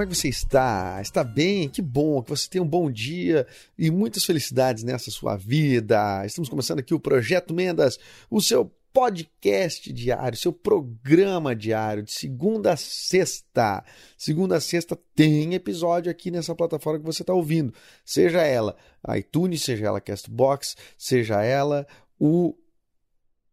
Como 0.00 0.08
é 0.08 0.14
que 0.14 0.16
você 0.16 0.30
está? 0.30 0.98
Está 1.02 1.22
bem? 1.22 1.68
Que 1.68 1.82
bom 1.82 2.22
que 2.22 2.30
você 2.30 2.48
tenha 2.48 2.64
um 2.64 2.66
bom 2.66 2.90
dia 2.90 3.46
e 3.78 3.90
muitas 3.90 4.24
felicidades 4.24 4.82
nessa 4.82 5.10
sua 5.10 5.36
vida. 5.36 6.24
Estamos 6.24 6.48
começando 6.48 6.78
aqui 6.78 6.94
o 6.94 6.98
Projeto 6.98 7.52
Mendas, 7.52 7.98
o 8.30 8.40
seu 8.40 8.74
podcast 8.94 9.92
diário, 9.92 10.38
seu 10.38 10.54
programa 10.54 11.54
diário, 11.54 12.02
de 12.02 12.12
segunda 12.12 12.72
a 12.72 12.76
sexta. 12.78 13.84
Segunda 14.16 14.56
a 14.56 14.60
sexta 14.62 14.98
tem 15.14 15.52
episódio 15.52 16.10
aqui 16.10 16.30
nessa 16.30 16.54
plataforma 16.54 16.98
que 16.98 17.04
você 17.04 17.22
está 17.22 17.34
ouvindo. 17.34 17.74
Seja 18.02 18.40
ela 18.40 18.78
iTunes, 19.14 19.60
seja 19.60 19.84
ela 19.84 20.00
Castbox, 20.00 20.76
seja 20.96 21.42
ela 21.42 21.86
o 22.18 22.56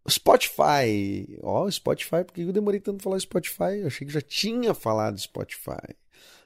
Spotify. 0.10 1.38
Ó, 1.44 1.66
oh, 1.66 1.72
Spotify, 1.72 2.24
porque 2.26 2.40
eu 2.40 2.54
demorei 2.54 2.80
tanto 2.80 3.04
falar 3.04 3.20
Spotify? 3.20 3.82
Eu 3.82 3.88
achei 3.88 4.08
que 4.08 4.14
já 4.14 4.22
tinha 4.22 4.74
falado 4.74 5.20
Spotify. 5.20 5.94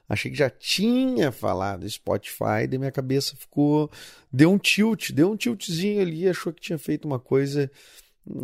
Achei 0.08 0.30
que 0.30 0.36
já 0.36 0.50
tinha 0.50 1.32
falado 1.32 1.88
Spotify, 1.88 2.66
daí 2.68 2.78
minha 2.78 2.92
cabeça 2.92 3.36
ficou. 3.36 3.90
Deu 4.32 4.50
um 4.50 4.58
tilt, 4.58 5.10
deu 5.12 5.30
um 5.30 5.36
tiltzinho 5.36 6.02
ali, 6.02 6.28
achou 6.28 6.52
que 6.52 6.60
tinha 6.60 6.78
feito 6.78 7.06
uma 7.06 7.18
coisa 7.18 7.70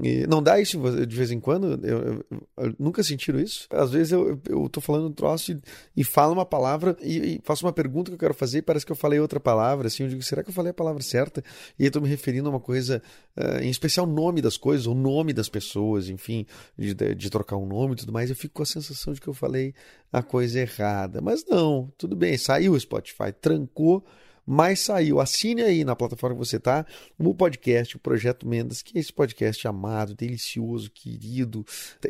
e 0.03 0.27
não 0.27 0.43
dá 0.43 0.61
isso 0.61 0.79
de 1.07 1.17
vez 1.17 1.31
em 1.31 1.39
quando? 1.39 1.79
Eu, 1.87 1.99
eu, 1.99 2.25
eu, 2.57 2.75
nunca 2.79 3.01
sentiram 3.03 3.39
isso? 3.39 3.69
Às 3.71 3.93
vezes 3.93 4.13
eu, 4.13 4.41
eu 4.49 4.69
tô 4.69 4.81
falando 4.81 5.07
um 5.07 5.13
troço 5.13 5.53
e, 5.53 5.61
e 5.97 6.05
falo 6.05 6.33
uma 6.33 6.45
palavra 6.45 6.97
e, 7.01 7.37
e, 7.37 7.41
faço 7.45 7.65
uma 7.65 7.73
pergunta 7.73 8.11
que 8.11 8.15
eu 8.17 8.19
quero 8.19 8.35
fazer 8.35 8.59
e 8.59 8.63
parece 8.63 8.85
que 8.85 8.91
eu 8.91 8.97
falei 8.97 9.21
outra 9.21 9.39
palavra. 9.39 9.87
Assim, 9.87 10.03
eu 10.03 10.09
digo, 10.09 10.23
será 10.23 10.43
que 10.43 10.51
eu 10.51 10.55
falei 10.55 10.73
a 10.73 10.75
palavra 10.75 11.01
certa? 11.01 11.45
E 11.79 11.85
aí 11.85 11.91
tô 11.91 12.01
me 12.01 12.09
referindo 12.09 12.49
a 12.49 12.51
uma 12.51 12.61
coisa, 12.61 13.01
uh, 13.37 13.63
em 13.63 13.71
especial 13.71 14.05
o 14.05 14.11
nome 14.11 14.43
das 14.43 14.57
coisas, 14.57 14.87
o 14.87 14.95
nome 14.95 15.33
das 15.33 15.49
pessoas, 15.49 16.09
enfim, 16.09 16.45
de, 16.77 16.95
de, 16.95 17.31
trocar 17.31 17.57
um 17.57 17.67
nome 17.67 17.93
e 17.93 17.97
tudo 17.97 18.13
mais. 18.13 18.31
Eu 18.31 18.37
fico 18.37 18.55
com 18.55 18.63
a 18.65 18.67
sensação 18.67 19.13
de 19.13 19.21
que 19.21 19.29
eu 19.29 19.35
falei 19.35 19.75
a 20.13 20.23
coisa 20.25 20.59
errada. 20.59 21.21
Mas 21.21 21.45
não, 21.47 21.93
tudo 21.97 22.17
bem, 22.17 22.37
saiu 22.37 22.73
o 22.73 22.81
Spotify, 22.81 23.33
trancou 23.41 24.05
mas 24.51 24.81
saiu. 24.81 25.21
Assine 25.21 25.61
aí 25.61 25.85
na 25.85 25.95
plataforma 25.95 26.35
que 26.35 26.47
você 26.47 26.57
está 26.57 26.87
o 27.19 27.35
podcast, 27.35 27.95
o 27.95 28.01
Projeto 28.01 28.49
Mendas, 28.49 28.81
que 28.81 28.97
é 28.97 29.01
esse 29.01 29.13
podcast 29.13 29.69
amado, 29.69 30.15
delicioso, 30.15 30.91
querido, 30.91 31.67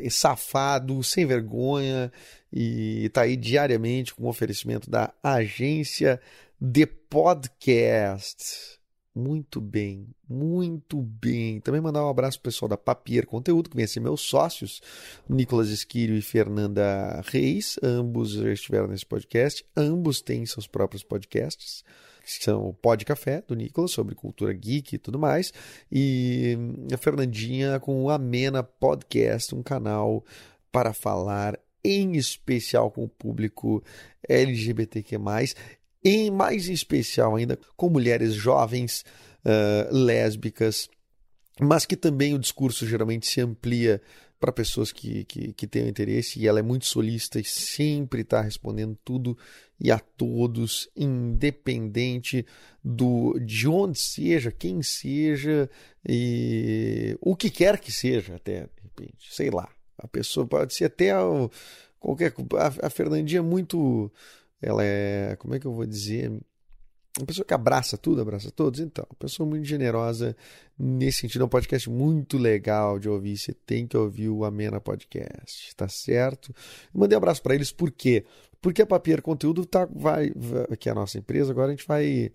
safado, 0.09 1.03
sem 1.03 1.27
vergonha 1.27 2.13
e 2.53 3.07
está 3.07 3.23
aí 3.23 3.37
diariamente 3.37 4.15
com 4.15 4.23
o 4.23 4.29
oferecimento 4.29 4.89
da 4.89 5.13
agência 5.21 6.21
de 6.61 6.87
podcast. 6.87 8.79
Muito 9.13 9.61
bem, 9.61 10.07
muito 10.29 11.03
bem. 11.03 11.59
Também 11.59 11.81
mandar 11.81 12.07
um 12.07 12.09
abraço 12.09 12.39
pro 12.39 12.53
pessoal 12.53 12.69
da 12.69 12.77
Papier 12.77 13.27
Conteúdo, 13.27 13.69
que 13.69 13.77
vem 13.77 13.85
ser 13.85 13.99
meus 13.99 14.21
sócios, 14.21 14.81
Nicolas 15.29 15.71
Esquírio 15.71 16.17
e 16.17 16.23
Fernanda 16.23 17.21
Reis. 17.27 17.81
Ambos 17.83 18.35
já 18.35 18.53
estiveram 18.53 18.87
nesse 18.87 19.05
podcast. 19.05 19.67
Ambos 19.77 20.21
têm 20.21 20.47
seus 20.47 20.69
próprios 20.69 21.03
podcasts 21.03 21.83
são 22.31 22.69
o 22.69 22.75
Pod 22.75 23.05
Café, 23.05 23.43
do 23.47 23.55
Nicolas, 23.55 23.91
sobre 23.91 24.15
cultura 24.15 24.53
geek 24.53 24.95
e 24.95 24.99
tudo 24.99 25.19
mais, 25.19 25.53
e 25.91 26.57
a 26.93 26.97
Fernandinha 26.97 27.81
com 27.81 28.03
o 28.03 28.11
Amena 28.11 28.63
Podcast, 28.63 29.55
um 29.55 29.63
canal 29.63 30.25
para 30.71 30.93
falar 30.93 31.59
em 31.83 32.17
especial 32.17 32.91
com 32.91 33.05
o 33.05 33.09
público 33.09 33.83
LGBTQ+, 34.29 35.19
em 36.05 36.31
mais 36.31 36.69
em 36.69 36.73
especial 36.73 37.37
ainda 37.37 37.59
com 37.77 37.89
mulheres 37.89 38.35
jovens, 38.35 39.05
uh, 39.45 39.95
lésbicas, 39.95 40.89
mas 41.61 41.85
que 41.85 41.97
também 41.97 42.35
o 42.35 42.39
discurso 42.39 42.87
geralmente 42.87 43.27
se 43.27 43.41
amplia 43.41 44.01
para 44.39 44.53
pessoas 44.53 44.93
que, 44.93 45.25
que, 45.25 45.53
que 45.53 45.67
tenham 45.67 45.89
interesse 45.89 46.39
e 46.39 46.47
ela 46.47 46.61
é 46.61 46.63
muito 46.63 46.87
solista 46.87 47.41
e 47.41 47.45
sempre 47.45 48.23
está 48.23 48.41
respondendo 48.41 48.97
tudo 49.05 49.37
e 49.81 49.91
a 49.91 49.99
todos, 49.99 50.89
independente 50.97 52.47
do 52.83 53.39
de 53.41 53.69
onde 53.69 53.99
seja, 53.99 54.53
quem 54.53 54.83
seja 54.83 55.69
e 56.09 57.17
o 57.21 57.35
que 57.35 57.51
quer 57.51 57.79
que 57.79 57.93
seja, 57.93 58.37
até 58.37 58.63
de 58.63 58.83
repente, 58.83 59.35
sei 59.35 59.51
lá. 59.51 59.69
A 59.97 60.07
pessoa 60.07 60.47
pode 60.47 60.75
ser 60.75 60.85
até 60.85 61.11
qualquer 61.99 62.33
a, 62.57 62.87
a 62.87 62.91
Fernandinha 62.91 63.41
é 63.41 63.43
muito 63.43 64.11
ela 64.61 64.85
é, 64.85 65.37
como 65.37 65.55
é 65.55 65.61
que 65.61 65.67
eu 65.67 65.73
vou 65.73 65.87
dizer, 65.87 66.33
uma 67.19 67.27
pessoa 67.27 67.45
que 67.45 67.55
abraça 67.55 67.99
tudo, 67.99 68.21
abraça 68.23 68.51
todos. 68.51 68.81
Então, 68.81 69.05
uma 69.11 69.17
pessoa 69.19 69.49
muito 69.49 69.65
generosa 69.65 70.37
nesse 70.79 71.21
sentido. 71.21 71.43
É 71.43 71.45
um 71.45 71.49
podcast 71.49 71.91
muito 71.91 72.39
legal 72.39 72.99
de 72.99 73.09
ouvir. 73.09 73.37
Você 73.37 73.53
tem 73.53 73.87
que 73.87 73.97
ouvir 73.97 74.29
o 74.29 74.45
Amena 74.45 74.81
Podcast, 74.81 75.75
tá 75.77 75.89
certo? 75.89 76.55
mandei 76.95 77.17
um 77.17 77.19
abraço 77.19 77.43
para 77.43 77.55
eles, 77.55 77.73
por 77.73 77.91
quê? 77.91 78.25
Porque 78.61 78.83
a 78.83 78.87
Papier 78.87 79.23
Conteúdo 79.23 79.65
tá, 79.65 79.87
vai, 79.87 80.33
vai, 80.35 80.67
que 80.77 80.89
é 80.89 80.93
a 80.93 80.95
nossa 80.95 81.19
empresa, 81.19 81.53
agora 81.53 81.69
a 81.69 81.71
gente 81.71 81.87
vai 81.87 82.31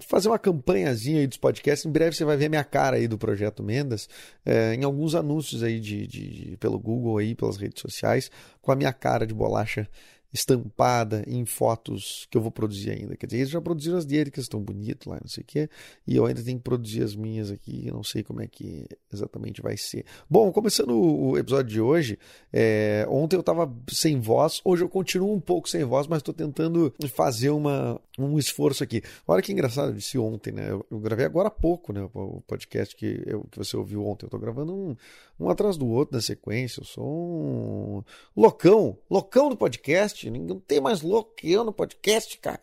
fazer 0.00 0.28
uma 0.28 0.38
campanhazinha 0.38 1.20
aí 1.20 1.26
dos 1.26 1.36
podcasts. 1.36 1.84
Em 1.84 1.90
breve 1.90 2.16
você 2.16 2.24
vai 2.24 2.36
ver 2.36 2.48
minha 2.48 2.64
cara 2.64 2.96
aí 2.96 3.06
do 3.06 3.18
Projeto 3.18 3.62
Mendas 3.62 4.08
é, 4.44 4.74
em 4.74 4.84
alguns 4.84 5.14
anúncios 5.14 5.62
aí 5.62 5.78
de, 5.78 6.06
de, 6.06 6.50
de, 6.50 6.56
pelo 6.56 6.78
Google 6.78 7.18
aí, 7.18 7.34
pelas 7.34 7.56
redes 7.56 7.80
sociais, 7.80 8.30
com 8.60 8.72
a 8.72 8.76
minha 8.76 8.92
cara 8.92 9.26
de 9.26 9.34
bolacha 9.34 9.86
estampada 10.32 11.22
em 11.26 11.44
fotos 11.44 12.26
que 12.30 12.36
eu 12.36 12.42
vou 12.42 12.50
produzir 12.50 12.90
ainda. 12.90 13.16
Quer 13.16 13.26
dizer, 13.26 13.38
eles 13.38 13.50
já 13.50 13.60
produziram 13.60 13.98
as 13.98 14.06
dele, 14.06 14.30
que 14.30 14.40
estão 14.40 14.60
bonitas 14.60 15.06
lá, 15.06 15.18
não 15.20 15.28
sei 15.28 15.42
o 15.42 15.46
quê, 15.46 15.68
e 16.06 16.16
eu 16.16 16.24
ainda 16.24 16.42
tenho 16.42 16.58
que 16.58 16.64
produzir 16.64 17.02
as 17.02 17.14
minhas 17.14 17.50
aqui, 17.50 17.90
não 17.90 18.02
sei 18.02 18.22
como 18.22 18.40
é 18.40 18.46
que 18.46 18.86
exatamente 19.12 19.60
vai 19.60 19.76
ser. 19.76 20.04
Bom, 20.28 20.50
começando 20.50 20.98
o 20.98 21.36
episódio 21.36 21.70
de 21.70 21.80
hoje, 21.80 22.18
é, 22.52 23.06
ontem 23.08 23.36
eu 23.36 23.40
estava 23.40 23.70
sem 23.90 24.18
voz, 24.20 24.60
hoje 24.64 24.82
eu 24.82 24.88
continuo 24.88 25.34
um 25.34 25.40
pouco 25.40 25.68
sem 25.68 25.84
voz, 25.84 26.06
mas 26.06 26.18
estou 26.18 26.34
tentando 26.34 26.94
fazer 27.14 27.50
uma, 27.50 28.00
um 28.18 28.38
esforço 28.38 28.82
aqui. 28.82 29.02
Olha 29.26 29.42
que 29.42 29.52
engraçado, 29.52 29.90
eu 29.90 29.94
disse 29.94 30.18
ontem, 30.18 30.52
né? 30.52 30.70
Eu, 30.70 30.84
eu 30.90 30.98
gravei 30.98 31.26
agora 31.26 31.48
há 31.48 31.50
pouco, 31.50 31.92
né? 31.92 32.08
O 32.14 32.42
podcast 32.46 32.96
que, 32.96 33.22
eu, 33.26 33.44
que 33.50 33.58
você 33.58 33.76
ouviu 33.76 34.06
ontem. 34.06 34.24
Eu 34.24 34.28
estou 34.28 34.40
gravando 34.40 34.74
um, 34.74 34.96
um 35.38 35.50
atrás 35.50 35.76
do 35.76 35.86
outro 35.86 36.14
na 36.16 36.22
sequência. 36.22 36.80
Eu 36.80 36.84
sou 36.84 37.04
um 37.04 38.02
loucão, 38.36 38.96
loucão 39.10 39.48
do 39.48 39.56
podcast 39.56 40.21
podcast. 40.22 40.30
Não 40.30 40.60
tem 40.60 40.80
mais 40.80 41.02
louco 41.02 41.34
que 41.34 41.50
eu 41.50 41.64
no 41.64 41.72
podcast, 41.72 42.38
cara. 42.38 42.60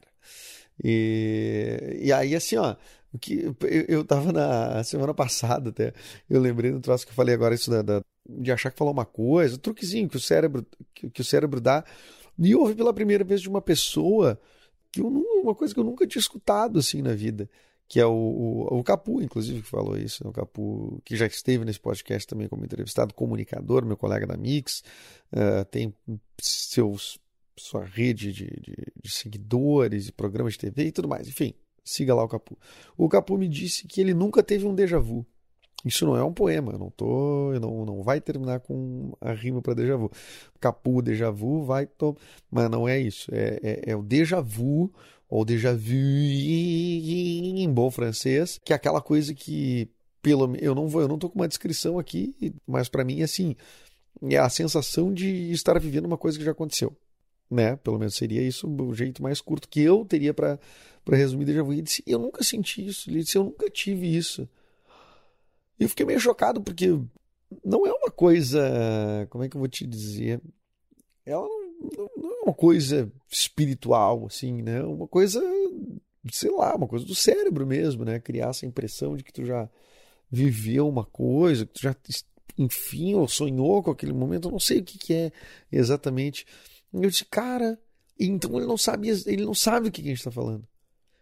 E, 0.84 2.00
e 2.02 2.14
aí, 2.14 2.36
assim, 2.36 2.56
ó, 2.58 2.76
que 3.20 3.44
eu, 3.44 3.56
eu 3.88 4.06
tava 4.06 4.32
na 4.32 4.84
semana 4.84 5.14
passada 5.14 5.70
até, 5.70 5.94
eu 6.30 6.40
lembrei 6.40 6.72
do 6.72 6.80
troço 6.80 7.06
que 7.06 7.12
eu 7.12 7.16
falei 7.16 7.36
agora, 7.36 7.56
isso 7.56 7.70
da, 7.70 7.82
da 7.82 8.02
de 8.30 8.52
achar 8.52 8.70
que 8.70 8.78
falou 8.78 8.94
uma 8.94 9.06
coisa, 9.06 9.56
um 9.56 9.60
truquezinho 9.60 10.08
que 10.08 10.18
o 10.18 10.20
cérebro, 10.20 10.66
que, 10.94 11.10
que 11.10 11.22
o 11.22 11.26
cérebro 11.26 11.60
dá. 11.60 11.84
E 12.38 12.56
ouvi 12.56 12.76
pela 12.76 12.94
primeira 12.94 13.24
vez 13.24 13.42
de 13.42 13.50
uma 13.50 13.62
pessoa 13.62 14.40
que 14.92 15.02
eu, 15.02 15.08
uma 15.08 15.56
coisa 15.56 15.74
que 15.74 15.80
eu 15.80 15.84
nunca 15.84 16.06
tinha 16.06 16.22
escutado 16.22 16.80
assim 16.80 17.02
na 17.02 17.14
vida 17.14 17.50
que 17.90 18.00
é 18.00 18.06
o, 18.06 18.12
o, 18.12 18.80
o, 18.80 18.84
Capu, 18.84 19.20
inclusive, 19.20 19.64
que 19.64 19.68
falou 19.68 19.98
isso, 19.98 20.24
né? 20.24 20.30
o 20.30 20.34
Capu, 20.34 21.02
que 21.04 21.16
já 21.16 21.26
esteve 21.26 21.66
nesse 21.66 21.80
podcast 21.80 22.28
também 22.28 22.48
como 22.48 22.64
entrevistado, 22.64 23.16
comunicador, 23.16 23.84
meu 23.84 23.98
colega 23.98 24.28
da 24.28 24.38
Mix, 24.38 24.84
uh, 25.34 25.66
tem 25.72 25.92
seus 26.40 27.18
sua 27.60 27.86
rede 27.86 28.32
de, 28.32 28.46
de, 28.46 28.76
de 29.02 29.12
seguidores 29.12 30.08
e 30.08 30.12
programas 30.12 30.54
de 30.54 30.60
TV 30.60 30.86
e 30.86 30.92
tudo 30.92 31.08
mais. 31.08 31.28
Enfim, 31.28 31.54
siga 31.84 32.14
lá 32.14 32.24
o 32.24 32.28
Capu. 32.28 32.58
O 32.98 33.10
Capu 33.10 33.38
me 33.38 33.48
disse 33.48 33.88
que 33.88 34.02
ele 34.02 34.14
nunca 34.14 34.44
teve 34.44 34.66
um 34.66 34.74
déjà 34.74 35.00
vu. 35.00 35.26
Isso 35.86 36.06
não 36.06 36.16
é 36.16 36.24
um 36.24 36.34
poema, 36.34 36.74
eu 36.74 36.80
não 36.80 36.90
tô, 36.90 37.54
eu 37.54 37.60
não, 37.60 37.86
não 37.86 38.04
vai 38.04 38.20
terminar 38.20 38.60
com 38.60 39.14
a 39.22 39.32
rima 39.32 39.62
para 39.62 39.74
déjà 39.74 39.96
vu. 39.96 40.12
Capu, 40.60 41.02
déjà 41.02 41.32
vu, 41.32 41.64
vai, 41.64 41.88
mas 42.52 42.70
não 42.70 42.88
é 42.88 43.00
isso. 43.00 43.34
É, 43.34 43.60
é, 43.64 43.92
é 43.92 43.96
o 43.96 44.04
déjà 44.04 44.42
vu 44.42 44.92
ou 45.30 45.46
déjà 45.46 45.74
vu 45.74 45.96
em 45.96 47.72
bom 47.72 47.90
francês, 47.90 48.60
que 48.64 48.74
é 48.74 48.76
aquela 48.76 49.02
coisa 49.02 49.34
que 49.34 49.90
pelo 50.22 50.54
eu 50.58 50.76
não 50.76 50.88
vou, 50.88 51.02
eu 51.02 51.08
não 51.08 51.18
tô 51.18 51.30
com 51.30 51.40
uma 51.40 51.48
descrição 51.48 51.98
aqui, 51.98 52.54
mas 52.68 52.90
para 52.90 53.06
mim 53.06 53.22
assim, 53.22 53.56
é 54.24 54.38
a 54.38 54.50
sensação 54.50 55.14
de 55.14 55.52
estar 55.52 55.80
vivendo 55.80 56.06
uma 56.06 56.18
coisa 56.18 56.38
que 56.38 56.44
já 56.44 56.52
aconteceu. 56.52 56.96
Né? 57.50 57.76
Pelo 57.78 57.98
menos 57.98 58.16
seria 58.16 58.42
isso 58.42 58.68
o 58.68 58.94
jeito 58.94 59.24
mais 59.24 59.42
curto 59.42 59.68
que 59.68 59.82
eu 59.82 60.06
teria 60.06 60.34
para 60.34 60.60
resumir 61.08 61.46
déjà 61.46 61.64
vu. 61.64 61.74
Ele 61.74 61.82
disse: 61.82 62.04
Eu 62.06 62.20
nunca 62.20 62.44
senti 62.44 62.86
isso. 62.86 63.10
Ele 63.10 63.24
disse: 63.24 63.38
Eu 63.38 63.44
nunca 63.44 63.70
tive 63.70 64.16
isso. 64.16 64.48
E 65.80 65.84
eu 65.84 65.90
fiquei 65.90 66.06
meio 66.06 66.20
chocado 66.20 66.62
porque 66.62 66.88
não 67.64 67.86
é 67.88 67.92
uma 67.92 68.12
coisa. 68.12 68.60
Como 69.30 69.44
é 69.44 69.50
que 69.50 69.56
eu 69.56 69.60
vou 69.60 69.68
te 69.68 69.88
dizer? 69.88 70.42
Ela 71.26 71.48
não, 71.98 72.10
não 72.18 72.32
é 72.32 72.42
uma 72.44 72.54
coisa 72.54 73.12
espiritual, 73.30 74.26
assim, 74.26 74.62
né? 74.62 74.84
Uma 74.84 75.08
coisa, 75.08 75.42
sei 76.32 76.52
lá, 76.52 76.76
uma 76.76 76.88
coisa 76.88 77.06
do 77.06 77.16
cérebro 77.16 77.66
mesmo, 77.66 78.04
né? 78.06 78.20
Criar 78.20 78.50
essa 78.50 78.66
impressão 78.66 79.16
de 79.16 79.24
que 79.24 79.34
tu 79.34 79.46
já 79.46 79.70
viveu 80.30 80.88
uma 80.88 81.06
coisa, 81.06 81.66
que 81.66 81.74
tu 81.74 81.82
já, 81.82 81.96
enfim, 82.58 83.16
ou 83.16 83.28
sonhou 83.28 83.82
com 83.82 83.92
aquele 83.92 84.14
momento. 84.14 84.48
Eu 84.48 84.52
não 84.52 84.60
sei 84.60 84.80
o 84.80 84.84
que, 84.84 84.98
que 84.98 85.14
é 85.14 85.32
exatamente. 85.72 86.46
Eu 86.94 87.10
disse, 87.10 87.26
cara, 87.26 87.80
então 88.20 88.58
ele 88.58 88.66
não 88.66 88.78
sabe, 88.78 89.10
ele 89.10 89.46
não 89.46 89.54
sabe 89.54 89.88
o 89.90 89.92
que 89.92 90.02
a 90.02 90.04
gente 90.04 90.18
está 90.18 90.32
falando. 90.32 90.68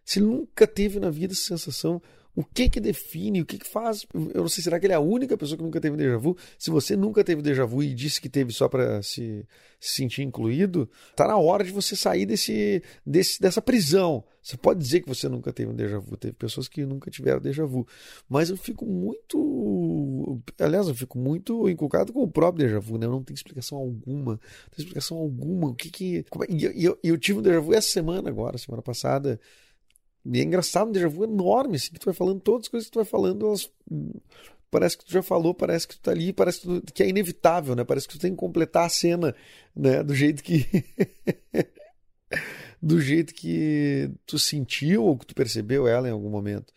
Se 0.04 0.20
nunca 0.20 0.66
teve 0.66 1.00
na 1.00 1.10
vida 1.10 1.34
essa 1.34 1.44
sensação, 1.44 2.02
o 2.38 2.44
que 2.44 2.70
que 2.70 2.80
define, 2.80 3.42
o 3.42 3.46
que 3.48 3.58
que 3.58 3.68
faz? 3.68 4.06
Eu 4.14 4.42
não 4.42 4.48
sei, 4.48 4.64
será 4.64 4.80
que 4.80 4.86
ele 4.86 4.94
é 4.94 4.96
a 4.96 5.00
única 5.00 5.36
pessoa 5.36 5.58
que 5.58 5.64
nunca 5.64 5.82
teve 5.82 5.98
déjà 5.98 6.18
vu? 6.18 6.38
Se 6.60 6.70
você 6.70 6.96
nunca 6.96 7.24
teve 7.24 7.42
déjà 7.42 7.66
vu 7.66 7.82
e 7.82 7.96
disse 7.96 8.22
que 8.22 8.30
teve 8.30 8.54
só 8.54 8.70
para 8.70 9.02
se, 9.02 9.44
se, 9.80 9.96
sentir 9.96 10.22
incluído, 10.22 10.88
tá 11.16 11.28
na 11.28 11.36
hora 11.36 11.64
de 11.64 11.72
você 11.72 11.96
sair 11.96 12.28
desse, 12.28 12.84
desse, 13.04 13.42
dessa 13.42 13.60
prisão. 13.60 14.24
Você 14.40 14.56
pode 14.56 14.80
dizer 14.80 15.02
que 15.02 15.10
você 15.10 15.28
nunca 15.28 15.52
teve 15.52 15.72
um 15.72 15.76
déjà 15.76 15.98
vu, 15.98 16.16
teve 16.16 16.34
pessoas 16.34 16.68
que 16.68 16.86
nunca 16.86 17.10
tiveram 17.10 17.42
déjà 17.42 17.66
vu, 17.66 17.88
mas 18.30 18.52
eu 18.52 18.56
fico 18.56 18.86
muito, 18.86 20.40
aliás, 20.60 20.88
eu 20.88 20.94
fico 20.94 21.18
muito 21.18 21.68
inculcado 21.68 22.14
com 22.14 22.22
o 22.22 22.28
próprio 22.28 22.68
déjà 22.68 22.80
vu, 22.80 23.00
né? 23.00 23.08
Não 23.08 23.24
tem 23.24 23.34
explicação 23.34 23.80
alguma, 23.80 24.34
não 24.34 24.70
tem 24.76 24.86
explicação 24.86 25.18
alguma. 25.18 25.70
O 25.70 25.74
que 25.74 25.90
que, 25.90 26.18
é, 26.20 26.54
e 26.54 26.86
eu, 26.86 27.00
eu 27.04 27.18
tive 27.18 27.40
um 27.40 27.42
déjà 27.42 27.60
vu 27.60 27.74
essa 27.74 27.90
semana 27.90 28.30
agora, 28.30 28.60
semana 28.60 28.84
passada. 28.84 29.40
E 30.34 30.40
é 30.40 30.44
engraçado, 30.44 30.90
um 30.90 30.92
déjà 30.92 31.08
vu 31.08 31.24
enorme, 31.24 31.78
assim, 31.78 31.92
que 31.92 32.00
tu 32.00 32.06
vai 32.06 32.14
falando, 32.14 32.42
todas 32.42 32.66
as 32.66 32.68
coisas 32.68 32.88
que 32.88 32.94
tu 32.94 33.00
vai 33.00 33.06
falando, 33.06 33.48
elas 33.48 33.72
parece 34.70 34.98
que 34.98 35.06
tu 35.06 35.12
já 35.12 35.24
falou, 35.24 35.54
parece 35.54 35.88
que 35.88 35.96
tu 35.96 36.02
tá 36.02 36.12
ali, 36.12 36.34
parece 36.34 36.62
que, 36.62 36.68
tu, 36.68 36.94
que 36.94 37.04
é 37.04 37.08
inevitável, 37.08 37.76
né? 37.76 37.84
Parece 37.84 38.08
que 38.08 38.16
tu 38.16 38.20
tem 38.20 38.32
que 38.32 38.38
completar 38.38 38.86
a 38.86 38.90
cena, 38.90 39.36
né? 39.76 40.04
Do 40.04 40.14
jeito 40.14 40.44
que 40.44 40.66
do 42.82 43.00
jeito 43.00 43.34
que 43.34 44.12
tu 44.26 44.38
sentiu 44.38 45.06
ou 45.06 45.18
que 45.18 45.26
tu 45.26 45.36
percebeu 45.36 45.88
ela 45.88 46.08
em 46.08 46.12
algum 46.12 46.30
momento. 46.30 46.74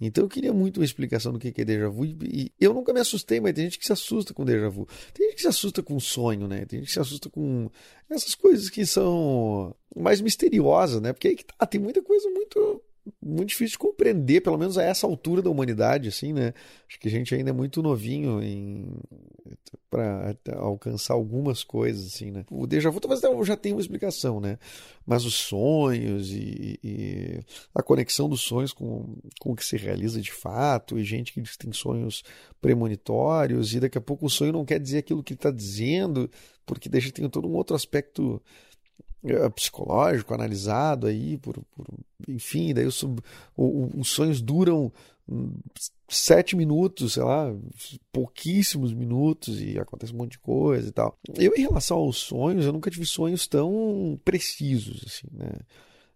Então 0.00 0.24
eu 0.24 0.28
queria 0.28 0.52
muito 0.52 0.78
uma 0.78 0.84
explicação 0.84 1.32
do 1.32 1.38
que 1.38 1.60
é 1.60 1.64
déjà 1.64 1.88
vu. 1.88 2.04
E 2.04 2.52
eu 2.60 2.72
nunca 2.72 2.92
me 2.92 3.00
assustei, 3.00 3.40
mas 3.40 3.54
tem 3.54 3.64
gente 3.64 3.78
que 3.78 3.84
se 3.84 3.92
assusta 3.92 4.32
com 4.32 4.44
déjà 4.44 4.68
vu. 4.68 4.86
Tem 5.12 5.26
gente 5.26 5.36
que 5.36 5.42
se 5.42 5.48
assusta 5.48 5.82
com 5.82 5.98
sonho, 5.98 6.46
né? 6.46 6.64
Tem 6.66 6.78
gente 6.78 6.88
que 6.88 6.94
se 6.94 7.00
assusta 7.00 7.28
com 7.28 7.68
essas 8.08 8.34
coisas 8.34 8.70
que 8.70 8.86
são 8.86 9.74
mais 9.96 10.20
misteriosas, 10.20 11.00
né? 11.00 11.12
Porque 11.12 11.28
aí 11.28 11.36
que 11.36 11.44
tá, 11.44 11.66
tem 11.66 11.80
muita 11.80 12.00
coisa 12.02 12.30
muito 12.30 12.82
muito 13.22 13.50
difícil 13.50 13.72
de 13.72 13.78
compreender, 13.78 14.40
pelo 14.40 14.58
menos 14.58 14.78
a 14.78 14.82
essa 14.82 15.06
altura 15.06 15.42
da 15.42 15.50
humanidade, 15.50 16.08
assim, 16.08 16.32
né? 16.32 16.52
Acho 16.88 16.98
que 16.98 17.08
a 17.08 17.10
gente 17.10 17.34
ainda 17.34 17.50
é 17.50 17.52
muito 17.52 17.82
novinho 17.82 18.42
em 18.42 18.86
para 19.90 20.36
alcançar 20.56 21.14
algumas 21.14 21.64
coisas, 21.64 22.06
assim, 22.06 22.30
né? 22.30 22.44
O 22.50 22.66
déjà 22.66 22.90
vu 22.90 23.00
talvez 23.00 23.20
já 23.46 23.56
tenha 23.56 23.74
uma 23.74 23.80
explicação, 23.80 24.40
né? 24.40 24.58
Mas 25.06 25.24
os 25.24 25.34
sonhos 25.34 26.30
e, 26.30 26.78
e, 26.84 27.40
a 27.74 27.82
conexão 27.82 28.28
dos 28.28 28.42
sonhos 28.42 28.72
com, 28.72 29.16
com 29.40 29.52
o 29.52 29.56
que 29.56 29.64
se 29.64 29.76
realiza 29.76 30.20
de 30.20 30.32
fato, 30.32 30.98
e 30.98 31.04
gente 31.04 31.32
que 31.32 31.42
tem 31.58 31.72
sonhos 31.72 32.22
premonitórios, 32.60 33.74
e 33.74 33.80
daqui 33.80 33.96
a 33.96 34.02
pouco 34.02 34.26
o 34.26 34.30
sonho 34.30 34.52
não 34.52 34.64
quer 34.64 34.78
dizer 34.78 34.98
aquilo 34.98 35.22
que 35.22 35.32
ele 35.32 35.38
está 35.38 35.50
dizendo, 35.50 36.30
porque 36.66 36.88
deixa 36.88 37.10
tem 37.10 37.28
todo 37.28 37.48
um 37.48 37.54
outro 37.54 37.74
aspecto 37.74 38.42
psicológico 39.54 40.34
analisado 40.34 41.06
aí 41.06 41.36
por, 41.38 41.58
por 41.74 41.86
enfim 42.28 42.72
daí 42.74 42.86
os, 42.86 43.04
os 43.56 44.08
sonhos 44.08 44.40
duram 44.40 44.92
sete 46.08 46.56
minutos 46.56 47.14
sei 47.14 47.22
lá 47.22 47.54
pouquíssimos 48.10 48.94
minutos 48.94 49.60
e 49.60 49.78
acontece 49.78 50.12
um 50.12 50.16
monte 50.16 50.32
de 50.32 50.38
coisa 50.38 50.88
e 50.88 50.92
tal. 50.92 51.18
Eu 51.36 51.52
em 51.54 51.62
relação 51.62 51.98
aos 51.98 52.16
sonhos 52.16 52.64
eu 52.64 52.72
nunca 52.72 52.90
tive 52.90 53.04
sonhos 53.04 53.46
tão 53.46 54.18
precisos 54.24 55.04
assim 55.06 55.26
né? 55.32 55.50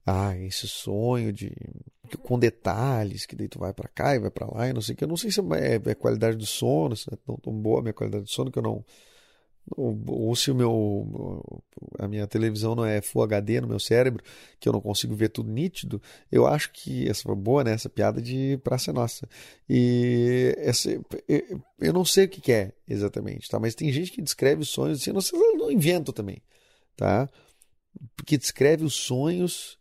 Ah 0.04 0.36
esse 0.36 0.66
sonho 0.66 1.32
de 1.32 1.52
com 2.22 2.38
detalhes 2.38 3.26
que 3.26 3.36
daí 3.36 3.48
tu 3.48 3.58
vai 3.58 3.72
para 3.72 3.88
cá 3.88 4.14
e 4.14 4.18
vai 4.18 4.30
para 4.30 4.46
lá 4.46 4.68
e 4.68 4.72
não 4.72 4.80
sei 4.80 4.94
que 4.94 5.04
eu 5.04 5.08
não 5.08 5.16
sei 5.16 5.30
se 5.30 5.40
é, 5.40 5.90
é 5.90 5.94
qualidade 5.94 6.36
do 6.36 6.46
sono 6.46 6.96
se 6.96 7.12
é 7.12 7.16
tão, 7.16 7.36
tão 7.36 7.52
boa 7.52 7.80
a 7.80 7.82
minha 7.82 7.92
qualidade 7.92 8.24
do 8.24 8.30
sono 8.30 8.50
que 8.50 8.58
eu 8.58 8.62
não 8.62 8.84
ou, 9.70 9.98
ou, 10.06 10.36
se 10.36 10.50
o 10.50 10.54
meu 10.54 11.62
a 11.98 12.08
minha 12.08 12.26
televisão 12.26 12.74
não 12.74 12.84
é 12.84 13.00
Full 13.00 13.22
HD 13.22 13.60
no 13.60 13.68
meu 13.68 13.78
cérebro, 13.78 14.22
que 14.58 14.68
eu 14.68 14.72
não 14.72 14.80
consigo 14.80 15.14
ver 15.14 15.28
tudo 15.28 15.50
nítido, 15.50 16.02
eu 16.30 16.46
acho 16.46 16.72
que 16.72 17.08
essa 17.08 17.22
foi 17.22 17.34
boa, 17.34 17.62
né? 17.64 17.72
Essa 17.72 17.88
piada 17.88 18.20
de 18.20 18.58
Praça 18.64 18.92
Nossa. 18.92 19.28
E 19.68 20.54
essa, 20.58 20.90
eu 21.78 21.92
não 21.92 22.04
sei 22.04 22.24
o 22.24 22.28
que 22.28 22.52
é 22.52 22.72
exatamente, 22.88 23.48
tá? 23.48 23.58
Mas 23.58 23.74
tem 23.74 23.92
gente 23.92 24.10
que 24.12 24.20
descreve 24.20 24.62
os 24.62 24.68
sonhos 24.68 25.00
assim, 25.00 25.12
não 25.12 25.20
sei, 25.20 25.38
não 25.54 25.70
invento 25.70 26.12
também, 26.12 26.42
tá? 26.96 27.28
Porque 28.16 28.36
descreve 28.36 28.84
os 28.84 28.94
sonhos 28.94 29.78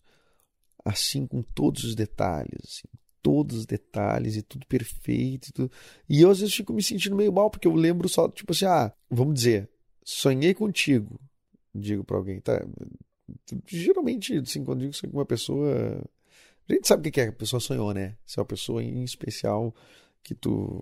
assim 0.86 1.26
com 1.28 1.42
todos 1.42 1.84
os 1.84 1.96
detalhes, 1.96 2.60
assim, 2.64 2.88
todos 3.22 3.58
os 3.58 3.66
detalhes 3.66 4.36
e 4.36 4.42
tudo 4.42 4.66
perfeito. 4.66 5.50
E, 5.50 5.52
tudo... 5.52 5.72
e 6.10 6.22
eu 6.22 6.32
às 6.32 6.40
vezes 6.40 6.54
fico 6.54 6.74
me 6.74 6.84
sentindo 6.84 7.16
meio 7.16 7.32
mal, 7.32 7.50
porque 7.50 7.68
eu 7.68 7.76
lembro 7.76 8.10
só, 8.10 8.30
tipo 8.30 8.52
assim, 8.52 8.66
ah, 8.66 8.94
vamos 9.10 9.36
dizer, 9.36 9.70
sonhei 10.04 10.54
contigo, 10.54 11.20
digo 11.74 12.04
para 12.04 12.18
alguém, 12.18 12.40
tá? 12.40 12.66
Geralmente, 13.68 14.36
assim, 14.38 14.64
quando 14.64 14.80
digo 14.82 14.92
isso 14.92 15.08
com 15.08 15.18
uma 15.18 15.26
pessoa. 15.26 16.04
A 16.70 16.74
gente 16.74 16.88
sabe 16.88 17.10
o 17.10 17.12
que 17.12 17.20
é 17.20 17.26
que 17.26 17.30
a 17.30 17.34
pessoa 17.34 17.60
sonhou, 17.60 17.94
né? 17.94 18.18
Se 18.26 18.40
é 18.40 18.42
uma 18.42 18.46
pessoa 18.46 18.84
em 18.84 19.04
especial 19.04 19.74
que 20.24 20.36
tu 20.36 20.82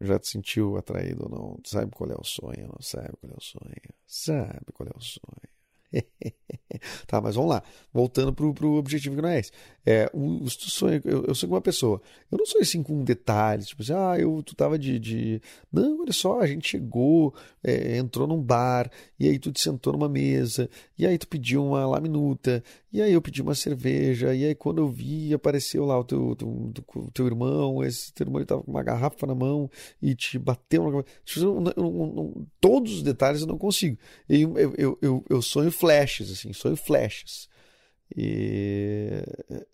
já 0.00 0.18
te 0.18 0.28
sentiu 0.28 0.76
atraído 0.76 1.24
ou 1.24 1.30
não, 1.30 1.60
sabe 1.64 1.90
qual 1.92 2.10
é 2.10 2.14
o 2.14 2.24
sonho, 2.24 2.68
não 2.68 2.80
sabe 2.80 3.12
qual 3.20 3.32
é 3.32 3.36
o 3.36 3.42
sonho, 3.42 3.94
sabe 4.06 4.72
qual 4.72 4.88
é 4.88 4.92
o 4.94 5.00
sonho. 5.00 5.55
tá, 7.06 7.20
mas 7.20 7.34
vamos 7.34 7.50
lá. 7.50 7.62
Voltando 7.92 8.32
pro, 8.32 8.52
pro 8.52 8.74
objetivo 8.74 9.16
que 9.16 9.22
não 9.22 9.28
é 9.28 9.40
esse. 9.40 9.50
É, 9.84 10.10
o, 10.12 10.42
o 10.42 10.50
sonho, 10.50 11.00
eu, 11.04 11.24
eu 11.26 11.34
sou 11.34 11.48
uma 11.48 11.60
pessoa. 11.60 12.00
Eu 12.30 12.38
não 12.38 12.46
sou 12.46 12.60
assim 12.60 12.82
com 12.82 13.04
detalhes, 13.04 13.68
tipo 13.68 13.82
assim, 13.82 13.92
ah, 13.92 14.16
eu, 14.18 14.42
tu 14.42 14.54
tava 14.54 14.78
de, 14.78 14.98
de. 14.98 15.40
Não, 15.72 16.00
olha 16.00 16.12
só, 16.12 16.40
a 16.40 16.46
gente 16.46 16.68
chegou, 16.68 17.34
é, 17.62 17.96
entrou 17.96 18.26
num 18.26 18.42
bar, 18.42 18.90
e 19.18 19.28
aí 19.28 19.38
tu 19.38 19.52
te 19.52 19.60
sentou 19.60 19.92
numa 19.92 20.08
mesa, 20.08 20.68
e 20.98 21.06
aí 21.06 21.16
tu 21.16 21.28
pediu 21.28 21.64
uma 21.64 21.86
laminuta, 21.86 22.62
e 22.96 23.02
aí 23.02 23.12
eu 23.12 23.20
pedi 23.20 23.42
uma 23.42 23.54
cerveja, 23.54 24.34
e 24.34 24.42
aí 24.42 24.54
quando 24.54 24.78
eu 24.78 24.88
vi, 24.88 25.34
apareceu 25.34 25.84
lá 25.84 25.98
o 25.98 26.04
teu, 26.04 26.34
teu, 26.34 26.72
teu, 26.72 27.10
teu 27.12 27.26
irmão, 27.26 27.84
esse 27.84 28.10
teu 28.10 28.24
irmão 28.24 28.40
ele 28.40 28.46
tava 28.46 28.62
com 28.62 28.70
uma 28.70 28.82
garrafa 28.82 29.26
na 29.26 29.34
mão 29.34 29.70
e 30.00 30.14
te 30.14 30.38
bateu 30.38 30.82
na 30.84 30.90
cabeça. 30.90 31.12
Todos 32.58 32.94
os 32.94 33.02
detalhes 33.02 33.42
eu 33.42 33.46
não 33.46 33.58
consigo. 33.58 33.98
Eu, 34.26 34.56
eu, 34.78 34.98
eu, 35.02 35.24
eu 35.28 35.42
sonho 35.42 35.70
flashes, 35.70 36.30
assim, 36.30 36.54
sonho 36.54 36.74
flashes. 36.74 37.50
E, 38.16 39.22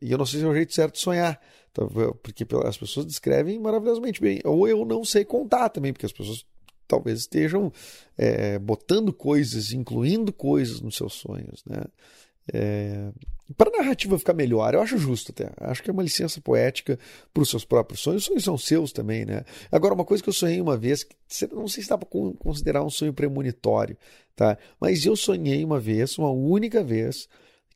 e 0.01 0.11
eu 0.11 0.19
não 0.19 0.27
sei 0.27 0.41
se 0.41 0.47
é 0.47 0.49
o 0.49 0.55
jeito 0.55 0.75
certo 0.75 0.95
de 0.95 1.01
sonhar, 1.01 1.41
tá, 1.73 1.87
porque 2.25 2.45
as 2.65 2.77
pessoas 2.77 3.07
descrevem 3.07 3.57
maravilhosamente 3.61 4.21
bem. 4.21 4.41
Ou 4.45 4.67
eu 4.67 4.85
não 4.85 5.05
sei 5.05 5.25
contar 5.25 5.69
também, 5.69 5.93
porque 5.93 6.07
as 6.07 6.13
pessoas 6.13 6.45
talvez 6.89 7.21
estejam 7.21 7.73
é, 8.19 8.59
botando 8.59 9.13
coisas, 9.13 9.73
incluindo 9.73 10.33
coisas 10.33 10.81
nos 10.81 10.97
seus 10.97 11.13
sonhos, 11.13 11.63
né? 11.65 11.85
É, 12.53 13.13
para 13.57 13.71
a 13.71 13.83
narrativa 13.83 14.19
ficar 14.19 14.33
melhor, 14.33 14.75
eu 14.75 14.81
acho 14.81 14.97
justo 14.97 15.33
até. 15.33 15.53
Acho 15.59 15.83
que 15.83 15.91
é 15.91 15.93
uma 15.93 16.03
licença 16.03 16.41
poética 16.41 16.99
para 17.33 17.43
os 17.43 17.51
seus 17.51 17.65
próprios 17.65 18.01
sonhos. 18.01 18.23
Os 18.23 18.27
sonhos 18.27 18.45
são 18.45 18.57
seus 18.57 18.93
também, 18.93 19.25
né? 19.25 19.45
Agora, 19.71 19.95
uma 19.95 20.05
coisa 20.05 20.23
que 20.23 20.29
eu 20.29 20.33
sonhei 20.33 20.61
uma 20.61 20.77
vez, 20.77 21.05
que 21.05 21.15
não 21.53 21.69
sei 21.69 21.83
se 21.83 21.89
dá 21.89 21.99
para 21.99 22.09
considerar 22.39 22.83
um 22.83 22.91
sonho 22.91 23.13
premonitório, 23.13 23.97
tá? 24.35 24.57
Mas 24.81 25.05
eu 25.05 25.17
sonhei 25.17 25.65
uma 25.65 25.79
vez, 25.79 26.17
uma 26.19 26.31
única 26.31 26.83
vez, 26.83 27.29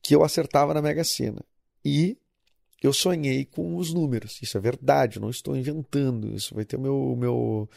que 0.03 0.15
eu 0.15 0.23
acertava 0.23 0.73
na 0.73 0.81
Mega 0.81 1.05
Sena. 1.05 1.45
E 1.85 2.17
eu 2.83 2.93
sonhei 2.93 3.45
com 3.45 3.77
os 3.77 3.93
números. 3.93 4.41
Isso 4.43 4.57
é 4.57 4.61
verdade, 4.61 5.21
não 5.21 5.31
estou 5.31 5.57
inventando. 5.57 6.35
Isso 6.35 6.55
vai 6.55 6.65
ter 6.65 6.77
o 6.77 6.81
meu, 6.81 7.17
meu, 7.17 7.69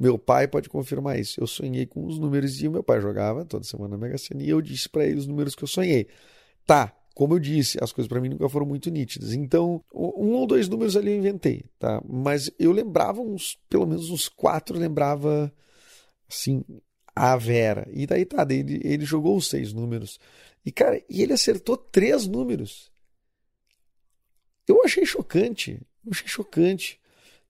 meu 0.00 0.18
pai 0.18 0.48
pode 0.48 0.70
confirmar 0.70 1.20
isso. 1.20 1.38
Eu 1.38 1.46
sonhei 1.46 1.84
com 1.84 2.06
os 2.06 2.18
números 2.18 2.62
e 2.62 2.66
o 2.66 2.70
meu 2.70 2.82
pai 2.82 3.02
jogava 3.02 3.44
toda 3.44 3.64
semana 3.64 3.90
na 3.90 3.98
Mega 3.98 4.16
Sena 4.16 4.42
e 4.42 4.48
eu 4.48 4.62
disse 4.62 4.88
para 4.88 5.04
ele 5.04 5.18
os 5.18 5.26
números 5.26 5.54
que 5.54 5.62
eu 5.62 5.68
sonhei. 5.68 6.08
Tá, 6.64 6.96
como 7.14 7.34
eu 7.34 7.38
disse, 7.38 7.76
as 7.82 7.92
coisas 7.92 8.08
para 8.08 8.18
mim 8.18 8.30
nunca 8.30 8.48
foram 8.48 8.64
muito 8.64 8.90
nítidas. 8.90 9.34
Então, 9.34 9.84
um 9.92 10.32
ou 10.32 10.46
dois 10.46 10.70
números 10.70 10.96
ali 10.96 11.10
eu 11.10 11.18
inventei, 11.18 11.64
tá? 11.78 12.02
Mas 12.08 12.50
eu 12.58 12.72
lembrava 12.72 13.20
uns, 13.20 13.58
pelo 13.68 13.86
menos 13.86 14.08
uns 14.08 14.26
quatro, 14.26 14.78
lembrava 14.78 15.52
assim, 16.26 16.64
a 17.14 17.36
Vera. 17.36 17.86
E 17.92 18.06
daí 18.06 18.24
tá, 18.24 18.42
daí 18.42 18.60
ele, 18.60 18.80
ele 18.82 19.04
jogou 19.04 19.36
os 19.36 19.48
seis 19.48 19.70
números. 19.74 20.18
E, 20.64 20.72
cara, 20.72 21.02
e 21.10 21.20
ele 21.22 21.34
acertou 21.34 21.76
três 21.76 22.26
números. 22.26 22.90
Eu 24.66 24.82
achei 24.82 25.04
chocante. 25.04 25.78
Eu 26.06 26.12
achei 26.12 26.26
chocante. 26.26 26.98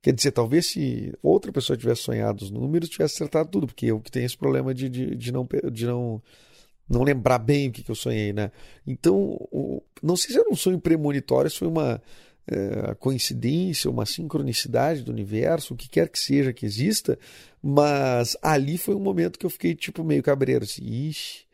Quer 0.02 0.14
dizer, 0.14 0.32
talvez 0.32 0.66
se 0.66 1.12
outra 1.22 1.52
pessoa 1.52 1.76
tivesse 1.76 2.02
sonhado 2.02 2.42
os 2.42 2.50
números, 2.50 2.88
tivesse 2.88 3.16
acertado 3.16 3.50
tudo, 3.50 3.66
porque 3.66 3.86
eu 3.86 4.00
que 4.00 4.10
tenho 4.10 4.24
esse 4.24 4.36
problema 4.36 4.72
de, 4.72 4.88
de, 4.88 5.14
de, 5.14 5.32
não, 5.32 5.46
de, 5.70 5.86
não, 5.86 6.22
não 6.88 7.02
lembrar 7.02 7.38
bem 7.38 7.68
o 7.68 7.72
que, 7.72 7.82
que 7.82 7.90
eu 7.90 7.94
sonhei, 7.94 8.32
né? 8.32 8.50
Então, 8.86 9.38
não 10.02 10.16
sei 10.16 10.32
se 10.32 10.40
era 10.40 10.50
um 10.50 10.56
sonho 10.56 10.80
premonitório, 10.80 11.50
se 11.50 11.58
foi 11.58 11.68
uma 11.68 12.02
é, 12.46 12.94
coincidência, 12.94 13.90
uma 13.90 14.06
sincronicidade 14.06 15.02
do 15.02 15.12
universo, 15.12 15.74
o 15.74 15.76
que 15.76 15.88
quer 15.88 16.08
que 16.08 16.18
seja 16.18 16.52
que 16.52 16.66
exista, 16.66 17.18
mas 17.62 18.36
ali 18.42 18.78
foi 18.78 18.94
um 18.94 19.00
momento 19.00 19.38
que 19.38 19.46
eu 19.46 19.50
fiquei 19.50 19.74
tipo 19.74 20.02
meio 20.02 20.22
cabreiro, 20.22 20.64
assim, 20.64 20.82
ixi, 20.84 21.44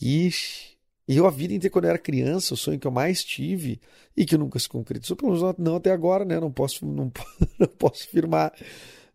ixi. 0.00 0.67
E 1.08 1.16
eu, 1.16 1.26
a 1.26 1.30
vida 1.30 1.54
inteira, 1.54 1.72
quando 1.72 1.86
eu 1.86 1.90
era 1.90 1.98
criança, 1.98 2.52
o 2.52 2.56
sonho 2.56 2.78
que 2.78 2.86
eu 2.86 2.90
mais 2.90 3.24
tive 3.24 3.80
e 4.14 4.26
que 4.26 4.36
nunca 4.36 4.58
se 4.58 4.68
concretizou, 4.68 5.16
pelo 5.16 5.32
menos 5.32 5.54
não 5.58 5.76
até 5.76 5.90
agora, 5.90 6.22
né? 6.22 6.38
Não 6.38 6.52
posso, 6.52 6.84
não, 6.84 7.10
não 7.58 7.66
posso 7.66 8.04
afirmar 8.04 8.52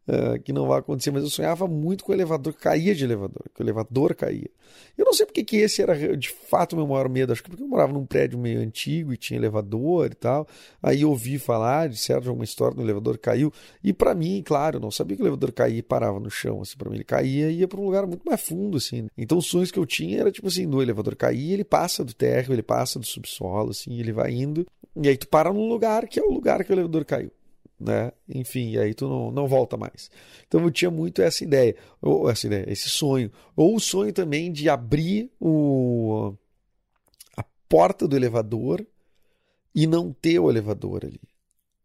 uh, 0.08 0.40
que 0.42 0.54
não 0.54 0.68
vai 0.68 0.80
acontecer, 0.80 1.12
mas 1.12 1.24
eu 1.24 1.30
sonhava 1.30 1.68
muito 1.68 2.04
com 2.04 2.12
o 2.12 2.16
elevador, 2.16 2.54
caía 2.54 2.94
de 2.94 3.04
elevador, 3.04 3.44
que 3.54 3.62
o 3.62 3.64
elevador 3.64 4.16
caía. 4.16 4.50
Eu 4.98 5.06
não 5.06 5.14
sei 5.14 5.26
porque 5.26 5.44
que 5.44 5.58
esse 5.58 5.82
era 5.82 6.18
de 6.18 6.30
fato 6.30 6.74
o 6.74 6.76
meu 6.76 6.88
maior 6.88 7.10
medo, 7.10 7.32
acho 7.32 7.44
que 7.44 7.50
porque 7.50 7.64
eu 7.64 7.68
morava 7.68 7.92
num 7.94 8.06
prédio 8.06 8.38
meio 8.38 8.60
antigo 8.60 9.14
e 9.14 9.18
tinha 9.18 9.40
elevador 9.40 10.12
e 10.12 10.16
tal. 10.16 10.48
Aí 10.82 11.04
ouvi 11.06 11.38
falar, 11.38 11.90
de 11.90 11.98
certo, 11.98 12.32
uma 12.32 12.44
história 12.44 12.76
do 12.76 12.82
elevador 12.82 13.18
caiu. 13.18 13.52
E 13.84 13.94
para 13.94 14.14
mim, 14.14 14.42
claro, 14.44 14.78
eu 14.78 14.82
não 14.82 14.92
sabia 14.92 15.16
que 15.16 15.24
o 15.24 15.26
elevador 15.26 15.52
caía 15.52 15.80
e 15.80 15.84
parava 15.84 16.20
no 16.20 16.30
chão, 16.30 16.62
assim, 16.62 16.78
para 16.78 16.90
mim 16.90 16.98
ele 16.98 17.04
caía 17.04 17.50
e 17.50 17.60
ia 17.60 17.68
para 17.68 17.80
um 17.80 17.86
lugar 17.86 18.06
muito 18.06 18.24
mais 18.24 18.42
fundo, 18.42 18.78
assim. 18.78 19.08
Então 19.18 19.38
os 19.38 19.48
sonhos 19.48 19.72
que 19.72 19.80
eu 19.80 19.86
tinha 19.86 20.20
era 20.20 20.32
tipo 20.32 20.48
assim, 20.48 20.66
no 20.66 20.82
elevador 20.82 21.16
caía, 21.16 21.54
ele 21.54 21.64
passa 21.64 22.04
do 22.04 22.14
térreo, 22.14 22.54
ele 22.54 22.64
passa 22.64 23.00
do 23.00 23.06
subsolo, 23.06 23.72
assim, 23.72 24.00
ele 24.00 24.12
vai 24.12 24.32
indo. 24.32 24.66
E 24.96 25.08
aí 25.08 25.18
tu 25.18 25.28
para 25.28 25.52
num 25.52 25.68
lugar 25.68 26.08
que 26.08 26.20
é 26.20 26.24
o 26.24 26.32
lugar 26.32 26.64
que 26.64 26.72
o 26.72 26.74
elevador 26.74 27.06
caiu 27.06 27.32
né? 27.80 28.12
Enfim, 28.28 28.78
aí 28.78 28.94
tu 28.94 29.08
não, 29.08 29.32
não 29.32 29.48
volta 29.48 29.78
mais. 29.78 30.10
Então 30.48 30.62
eu 30.62 30.72
tinha 30.72 30.92
muito 30.92 31.22
essa 31.22 31.44
ideia, 31.44 31.76
ou 32.02 32.30
essa 32.30 32.48
ideia, 32.48 32.66
esse 32.68 32.90
sonho, 32.90 33.32
ou 33.56 33.76
o 33.76 33.80
sonho 33.80 34.14
também 34.14 34.52
de 34.52 34.70
abrir 34.70 35.32
o 35.40 36.34
a 37.38 37.44
porta 37.68 38.08
do 38.08 38.16
elevador 38.16 38.86
e 39.76 39.88
não 39.88 40.14
ter 40.14 40.40
o 40.40 40.50
elevador 40.50 41.06
ali. 41.06 41.22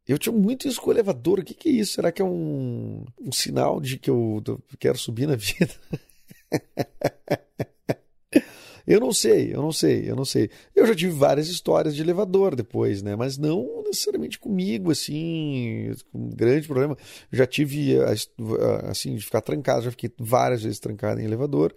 Eu 0.07 0.19
tinha 0.19 0.33
muito 0.33 0.67
isso 0.67 0.81
com 0.81 0.89
o 0.89 0.93
elevador. 0.93 1.41
O 1.41 1.45
que, 1.45 1.53
que 1.53 1.69
é 1.69 1.73
isso? 1.73 1.93
Será 1.93 2.11
que 2.11 2.23
é 2.23 2.25
um, 2.25 3.05
um 3.21 3.31
sinal 3.31 3.79
de 3.79 3.99
que 3.99 4.09
eu 4.09 4.43
quero 4.79 4.97
subir 4.97 5.27
na 5.27 5.37
vida? 5.37 5.69
Eu 8.89 9.01
não 9.01 9.13
sei, 9.13 9.55
eu 9.55 9.61
não 9.61 9.71
sei, 9.71 10.11
eu 10.11 10.17
não 10.17 10.25
sei. 10.25 10.49
Eu 10.75 10.87
já 10.87 10.95
tive 10.95 11.13
várias 11.13 11.49
histórias 11.49 11.95
de 11.95 12.01
elevador 12.01 12.57
depois, 12.57 13.03
né? 13.03 13.15
Mas 13.15 13.37
não 13.37 13.83
necessariamente 13.85 14.39
comigo, 14.39 14.91
assim, 14.91 15.93
um 16.15 16.31
grande 16.31 16.67
problema. 16.67 16.97
Já 17.31 17.47
tive, 17.47 17.99
assim, 18.85 19.15
de 19.15 19.23
ficar 19.23 19.43
trancado, 19.43 19.83
já 19.83 19.91
fiquei 19.91 20.11
várias 20.19 20.63
vezes 20.63 20.81
trancado 20.81 21.21
em 21.21 21.25
elevador. 21.25 21.75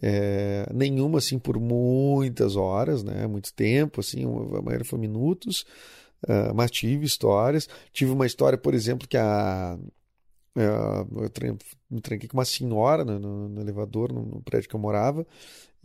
É, 0.00 0.66
nenhuma, 0.72 1.18
assim, 1.18 1.38
por 1.38 1.60
muitas 1.60 2.56
horas, 2.56 3.02
né? 3.02 3.26
Muito 3.26 3.52
tempo, 3.52 4.00
assim, 4.00 4.24
a 4.24 4.62
maioria 4.62 4.84
foi 4.84 4.98
minutos. 4.98 5.66
Uh, 6.24 6.54
mas 6.54 6.70
tive 6.70 7.04
histórias. 7.04 7.68
Tive 7.92 8.12
uma 8.12 8.26
história, 8.26 8.56
por 8.56 8.74
exemplo, 8.74 9.06
que 9.06 9.16
a. 9.18 9.78
Uh, 10.56 11.22
eu 11.22 11.58
me 11.90 12.00
tranquei 12.00 12.26
com 12.26 12.38
uma 12.38 12.44
senhora 12.46 13.04
no, 13.04 13.18
no, 13.18 13.48
no 13.50 13.60
elevador, 13.60 14.10
no, 14.10 14.22
no, 14.22 14.40
prédio 14.40 14.70
que 14.70 14.74
eu 14.74 14.80
morava, 14.80 15.26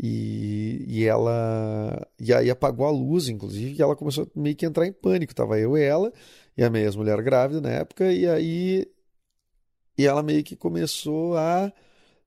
e, 0.02 0.84
e 0.88 1.06
ela. 1.06 2.08
E 2.20 2.34
aí 2.34 2.50
apagou 2.50 2.88
a 2.88 2.92
luz, 2.92 3.30
inclusive, 3.30 3.76
e 3.78 3.82
ela 3.82 3.96
começou 3.96 4.28
meio 4.36 4.56
que 4.56 4.66
entrar 4.66 4.88
em 4.88 4.92
pânico. 4.92 5.36
Tava 5.36 5.60
eu 5.60 5.78
e 5.78 5.84
ela, 5.84 6.12
e 6.58 6.64
a 6.64 6.70
minha 6.72 6.92
mulher 6.94 7.22
grávida 7.22 7.62
na 7.62 7.70
época, 7.70 8.12
e 8.12 8.28
aí. 8.28 8.88
E 9.98 10.06
ela 10.08 10.24
meio 10.24 10.44
que 10.44 10.56
começou 10.56 11.38
a 11.38 11.72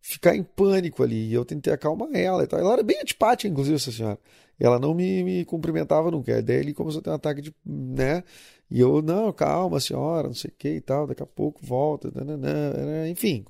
ficar 0.01 0.37
em 0.37 0.45
pânico 0.45 1.03
ali. 1.03 1.31
E 1.31 1.35
eu 1.35 1.45
tentei 1.45 1.73
acalmar 1.73 2.11
ela 2.15 2.45
e 2.45 2.47
tal. 2.47 2.61
Ela 2.61 2.75
era 2.75 2.83
bem 2.85 3.01
antipática, 3.01 3.49
inclusive, 3.49 3.77
essa 3.77 3.91
senhora. 3.91 4.19
Ela 4.61 4.79
não 4.79 4.95
me, 4.95 5.25
me 5.25 5.45
cumprimentava 5.45 6.11
nunca. 6.11 6.41
Daí 6.43 6.59
ele 6.59 6.75
começou 6.75 7.01
a 7.01 7.03
ter 7.03 7.11
um 7.11 7.15
ataque 7.15 7.41
de. 7.43 7.55
né? 7.65 8.23
E 8.71 8.81
eu, 8.81 9.03
não, 9.03 9.33
calma, 9.33 9.81
senhora, 9.81 10.29
não 10.29 10.35
sei 10.35 10.51
o 10.51 10.55
que 10.57 10.69
e 10.69 10.81
tal, 10.81 11.07
daqui 11.07 11.23
a 11.23 11.27
pouco 11.27 11.61
volta. 11.65 12.11
Nananã. 12.15 13.09
Enfim, 13.09 13.45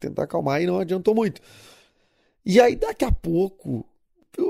tentar 0.00 0.24
acalmar 0.24 0.62
e 0.62 0.66
não 0.66 0.78
adiantou 0.78 1.14
muito. 1.14 1.42
E 2.46 2.60
aí, 2.60 2.76
daqui 2.76 3.04
a 3.04 3.10
pouco, 3.10 3.84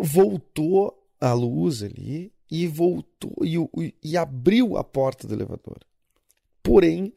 voltou 0.02 1.02
a 1.18 1.32
luz 1.32 1.82
ali 1.82 2.30
e 2.50 2.66
voltou 2.66 3.34
e, 3.42 3.94
e 4.04 4.16
abriu 4.18 4.76
a 4.76 4.84
porta 4.84 5.26
do 5.26 5.32
elevador. 5.32 5.78
Porém, 6.62 7.10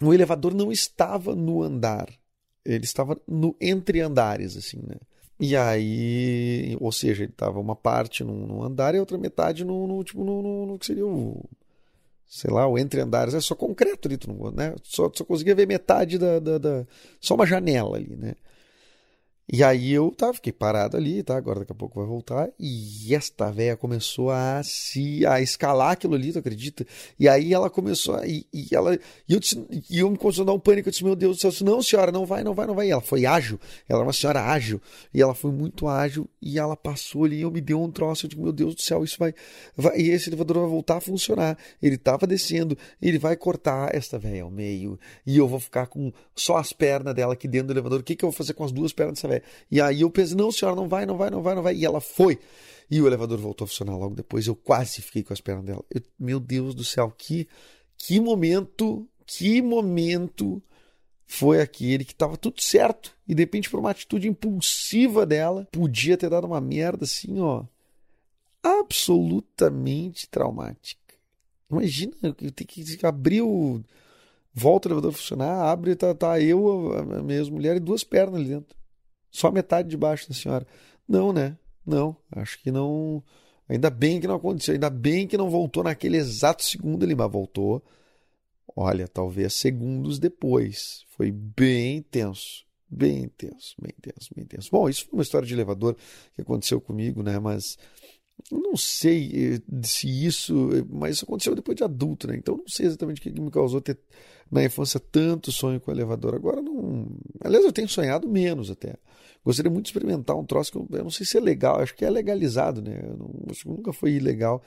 o 0.00 0.14
elevador 0.14 0.54
não 0.54 0.70
estava 0.70 1.34
no 1.34 1.62
andar, 1.62 2.08
ele 2.64 2.84
estava 2.84 3.20
no 3.26 3.56
entre 3.60 4.00
andares, 4.00 4.56
assim, 4.56 4.78
né? 4.86 4.96
E 5.38 5.56
aí, 5.56 6.76
ou 6.80 6.92
seja, 6.92 7.24
ele 7.24 7.32
estava 7.32 7.58
uma 7.58 7.74
parte 7.76 8.22
no, 8.22 8.46
no, 8.46 8.62
andar 8.62 8.94
e 8.94 9.00
outra 9.00 9.18
metade 9.18 9.64
no, 9.64 9.86
no 9.86 10.02
tipo, 10.04 10.24
no, 10.24 10.40
no, 10.42 10.66
no, 10.66 10.78
que 10.78 10.86
seria 10.86 11.04
o, 11.04 11.44
sei 12.26 12.50
lá, 12.50 12.66
o 12.66 12.78
entre 12.78 13.00
andares. 13.00 13.34
É 13.34 13.40
só 13.40 13.54
concreto 13.54 14.06
ali, 14.08 14.16
tu 14.16 14.32
não, 14.32 14.50
né? 14.50 14.74
Só, 14.84 15.10
só 15.12 15.24
conseguia 15.24 15.54
ver 15.54 15.66
metade 15.66 16.18
da, 16.18 16.38
da, 16.38 16.56
da, 16.56 16.86
Só 17.20 17.34
uma 17.34 17.46
janela 17.46 17.96
ali, 17.96 18.16
né? 18.16 18.34
E 19.48 19.62
aí 19.62 19.92
eu 19.92 20.10
tá, 20.10 20.32
fiquei 20.34 20.52
parado 20.52 20.96
ali, 20.96 21.22
tá? 21.22 21.36
Agora 21.36 21.60
daqui 21.60 21.70
a 21.70 21.74
pouco 21.74 22.00
vai 22.00 22.08
voltar. 22.08 22.50
E 22.58 23.14
esta 23.14 23.48
véia 23.48 23.76
começou 23.76 24.30
a 24.30 24.60
se 24.64 25.24
a 25.24 25.40
escalar 25.40 25.92
aquilo 25.92 26.16
ali, 26.16 26.32
tu 26.32 26.40
acredita? 26.40 26.84
E 27.18 27.28
aí 27.28 27.54
ela 27.54 27.70
começou 27.70 28.16
a. 28.16 28.26
E, 28.26 28.44
e 28.52 28.66
ela, 28.72 28.98
e 29.28 29.32
eu, 29.32 29.38
disse, 29.38 29.64
e 29.88 30.00
eu 30.00 30.10
me 30.10 30.18
começou 30.18 30.42
a 30.42 30.46
dar 30.46 30.52
um 30.52 30.58
pânico. 30.58 30.88
Eu 30.88 30.90
disse, 30.90 31.04
meu 31.04 31.14
Deus 31.14 31.36
do 31.36 31.40
céu, 31.40 31.50
disse, 31.50 31.62
não, 31.62 31.80
senhora, 31.80 32.10
não 32.10 32.26
vai, 32.26 32.42
não 32.42 32.54
vai, 32.54 32.66
não 32.66 32.74
vai. 32.74 32.88
E 32.88 32.90
ela 32.90 33.00
foi 33.00 33.24
ágil. 33.24 33.60
Ela 33.88 34.00
era 34.00 34.06
uma 34.06 34.12
senhora 34.12 34.42
ágil. 34.42 34.80
E 35.14 35.22
ela 35.22 35.32
foi 35.32 35.52
muito 35.52 35.86
ágil. 35.86 36.28
E 36.42 36.58
ela 36.58 36.76
passou 36.76 37.24
ali 37.24 37.36
e 37.36 37.42
eu 37.42 37.50
me 37.50 37.60
deu 37.60 37.80
um 37.80 37.90
troço. 37.90 38.26
Eu 38.26 38.30
digo, 38.30 38.42
meu 38.42 38.52
Deus 38.52 38.74
do 38.74 38.82
céu, 38.82 39.04
isso 39.04 39.16
vai. 39.16 39.32
vai 39.76 39.96
e 39.96 40.10
esse 40.10 40.28
elevador 40.28 40.58
vai 40.62 40.68
voltar 40.68 40.96
a 40.96 41.00
funcionar. 41.00 41.56
Ele 41.80 41.96
tava 41.96 42.26
descendo, 42.26 42.76
ele 43.00 43.18
vai 43.18 43.36
cortar 43.36 43.94
esta 43.94 44.18
véia 44.18 44.42
ao 44.42 44.50
meio. 44.50 44.98
E 45.24 45.38
eu 45.38 45.46
vou 45.46 45.60
ficar 45.60 45.86
com 45.86 46.12
só 46.34 46.56
as 46.56 46.72
pernas 46.72 47.14
dela 47.14 47.34
aqui 47.34 47.46
dentro 47.46 47.68
do 47.68 47.72
elevador. 47.74 48.00
O 48.00 48.02
que, 48.02 48.16
que 48.16 48.24
eu 48.24 48.30
vou 48.30 48.36
fazer 48.36 48.52
com 48.52 48.64
as 48.64 48.72
duas 48.72 48.92
pernas 48.92 49.14
dessa 49.14 49.28
véia? 49.28 49.35
E 49.70 49.80
aí 49.80 50.02
eu 50.02 50.10
pensei, 50.10 50.36
não, 50.36 50.50
senhora, 50.50 50.76
não 50.76 50.88
vai, 50.88 51.06
não 51.06 51.16
vai, 51.16 51.30
não 51.30 51.42
vai, 51.42 51.54
não 51.54 51.62
vai. 51.62 51.76
E 51.76 51.84
ela 51.84 52.00
foi. 52.00 52.38
E 52.90 53.00
o 53.00 53.06
elevador 53.06 53.38
voltou 53.38 53.64
a 53.64 53.68
funcionar 53.68 53.96
logo 53.96 54.14
depois. 54.14 54.46
Eu 54.46 54.54
quase 54.54 55.02
fiquei 55.02 55.22
com 55.22 55.32
as 55.32 55.40
pernas 55.40 55.64
dela. 55.64 55.84
Eu, 55.90 56.02
meu 56.18 56.38
Deus 56.38 56.74
do 56.74 56.84
céu, 56.84 57.12
que, 57.16 57.48
que 57.96 58.20
momento, 58.20 59.08
que 59.26 59.60
momento 59.60 60.62
foi 61.26 61.60
aquele 61.60 62.04
que 62.04 62.12
estava 62.12 62.36
tudo 62.36 62.62
certo. 62.62 63.12
E 63.26 63.34
de 63.34 63.42
repente, 63.42 63.68
por 63.68 63.80
uma 63.80 63.90
atitude 63.90 64.28
impulsiva 64.28 65.26
dela, 65.26 65.66
podia 65.72 66.16
ter 66.16 66.30
dado 66.30 66.46
uma 66.46 66.60
merda 66.60 67.04
assim, 67.04 67.40
ó. 67.40 67.64
Absolutamente 68.62 70.28
traumática. 70.28 71.14
Imagina, 71.70 72.14
eu 72.22 72.52
tenho 72.52 72.68
que 72.68 73.06
abrir 73.06 73.42
o. 73.42 73.82
Volta 74.54 74.88
o 74.88 74.92
elevador 74.92 75.10
a 75.10 75.16
funcionar, 75.16 75.70
abre, 75.70 75.94
tá, 75.94 76.14
tá 76.14 76.40
eu, 76.40 76.92
a 76.94 77.22
minha 77.22 77.44
mulher 77.44 77.76
e 77.76 77.80
duas 77.80 78.02
pernas 78.02 78.40
ali 78.40 78.48
dentro. 78.48 78.74
Só 79.36 79.52
metade 79.52 79.90
de 79.90 79.98
baixo 79.98 80.26
da 80.30 80.34
senhora. 80.34 80.66
Não, 81.06 81.30
né? 81.30 81.58
Não. 81.84 82.16
Acho 82.32 82.58
que 82.58 82.70
não. 82.70 83.22
Ainda 83.68 83.90
bem 83.90 84.18
que 84.18 84.26
não 84.26 84.36
aconteceu. 84.36 84.72
Ainda 84.72 84.88
bem 84.88 85.26
que 85.26 85.36
não 85.36 85.50
voltou 85.50 85.84
naquele 85.84 86.16
exato 86.16 86.64
segundo 86.64 87.04
ali, 87.04 87.14
mas 87.14 87.30
voltou. 87.30 87.84
Olha, 88.74 89.06
talvez 89.06 89.52
segundos 89.52 90.18
depois. 90.18 91.04
Foi 91.10 91.30
bem 91.30 92.00
tenso. 92.00 92.64
Bem 92.88 93.28
tenso, 93.36 93.74
bem 93.78 93.92
tenso, 94.00 94.30
bem 94.34 94.46
tenso. 94.46 94.70
Bom, 94.70 94.88
isso 94.88 95.04
foi 95.04 95.18
uma 95.18 95.22
história 95.22 95.46
de 95.46 95.52
elevador 95.52 95.96
que 96.34 96.40
aconteceu 96.40 96.80
comigo, 96.80 97.22
né? 97.22 97.38
Mas 97.38 97.76
não 98.50 98.74
sei 98.74 99.56
eh, 99.56 99.62
se 99.82 100.08
isso, 100.08 100.70
mas 100.88 101.16
isso 101.16 101.26
aconteceu 101.26 101.54
depois 101.54 101.76
de 101.76 101.84
adulto, 101.84 102.26
né? 102.26 102.36
Então 102.36 102.56
não 102.56 102.68
sei 102.68 102.86
exatamente 102.86 103.18
o 103.18 103.22
que 103.22 103.40
me 103.40 103.50
causou 103.50 103.82
ter 103.82 103.98
na 104.50 104.64
infância 104.64 105.00
tanto 105.00 105.52
sonho 105.52 105.80
com 105.80 105.90
elevador. 105.90 106.34
Agora 106.36 106.62
não. 106.62 107.08
Aliás, 107.44 107.64
eu 107.66 107.72
tenho 107.72 107.88
sonhado 107.88 108.26
menos 108.28 108.70
até. 108.70 108.94
Gostaria 109.46 109.70
muito 109.70 109.84
de 109.84 109.90
experimentar 109.90 110.36
um 110.36 110.44
troço 110.44 110.72
que 110.72 110.76
eu, 110.76 110.88
eu 110.90 111.04
não 111.04 111.10
sei 111.10 111.24
se 111.24 111.38
é 111.38 111.40
legal, 111.40 111.80
acho 111.80 111.94
que 111.94 112.04
é 112.04 112.10
legalizado, 112.10 112.82
né? 112.82 113.00
Eu 113.00 113.16
não, 113.16 113.30
acho 113.48 113.62
que 113.62 113.68
nunca 113.68 113.92
foi 113.92 114.14
ilegal, 114.14 114.60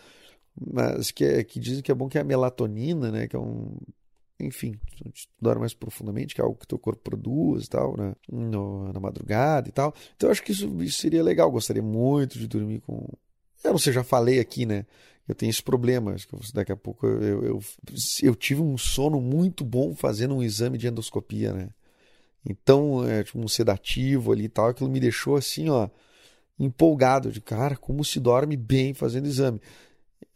mas 0.58 1.12
que, 1.12 1.26
é, 1.26 1.44
que 1.44 1.60
dizem 1.60 1.84
que 1.84 1.92
é 1.92 1.94
bom 1.94 2.08
que 2.08 2.18
é 2.18 2.22
a 2.22 2.24
melatonina, 2.24 3.12
né? 3.12 3.28
Que 3.28 3.36
é 3.36 3.40
um. 3.40 3.76
Enfim, 4.40 4.80
estudar 5.14 5.60
mais 5.60 5.74
profundamente, 5.74 6.34
que 6.34 6.40
é 6.40 6.44
algo 6.46 6.58
que 6.58 6.66
teu 6.66 6.80
corpo 6.80 7.02
produz 7.04 7.66
e 7.66 7.70
tal, 7.70 7.98
né? 7.98 8.16
No, 8.32 8.94
na 8.94 9.02
madrugada 9.02 9.68
e 9.68 9.72
tal. 9.74 9.94
Então, 10.16 10.32
acho 10.32 10.42
que 10.42 10.54
isso, 10.54 10.82
isso 10.82 11.02
seria 11.02 11.22
legal. 11.22 11.52
Gostaria 11.52 11.84
muito 11.84 12.40
de 12.40 12.48
dormir 12.48 12.80
com, 12.80 13.06
eu 13.62 13.72
não 13.72 13.78
sei, 13.78 13.92
já 13.92 14.02
falei 14.02 14.40
aqui, 14.40 14.66
né? 14.66 14.86
Eu 15.28 15.36
tenho 15.36 15.50
esse 15.50 15.62
problema. 15.62 16.16
Daqui 16.54 16.72
a 16.72 16.78
pouco 16.78 17.06
eu, 17.06 17.44
eu, 17.44 17.60
eu 18.24 18.34
tive 18.34 18.62
um 18.62 18.78
sono 18.78 19.20
muito 19.20 19.66
bom 19.66 19.94
fazendo 19.94 20.36
um 20.36 20.42
exame 20.42 20.78
de 20.78 20.88
endoscopia, 20.88 21.52
né? 21.52 21.70
Então, 22.48 23.08
é, 23.08 23.24
tipo, 23.24 23.40
um 23.40 23.48
sedativo 23.48 24.32
ali 24.32 24.46
e 24.46 24.50
tal, 24.50 24.68
aquilo 24.68 24.90
me 24.90 25.00
deixou 25.00 25.36
assim, 25.36 25.70
ó, 25.70 25.90
empolgado 26.60 27.32
de 27.32 27.42
cara, 27.42 27.76
como 27.76 28.04
se 28.04 28.20
dorme 28.20 28.56
bem 28.58 28.94
fazendo 28.94 29.28
exame. 29.28 29.62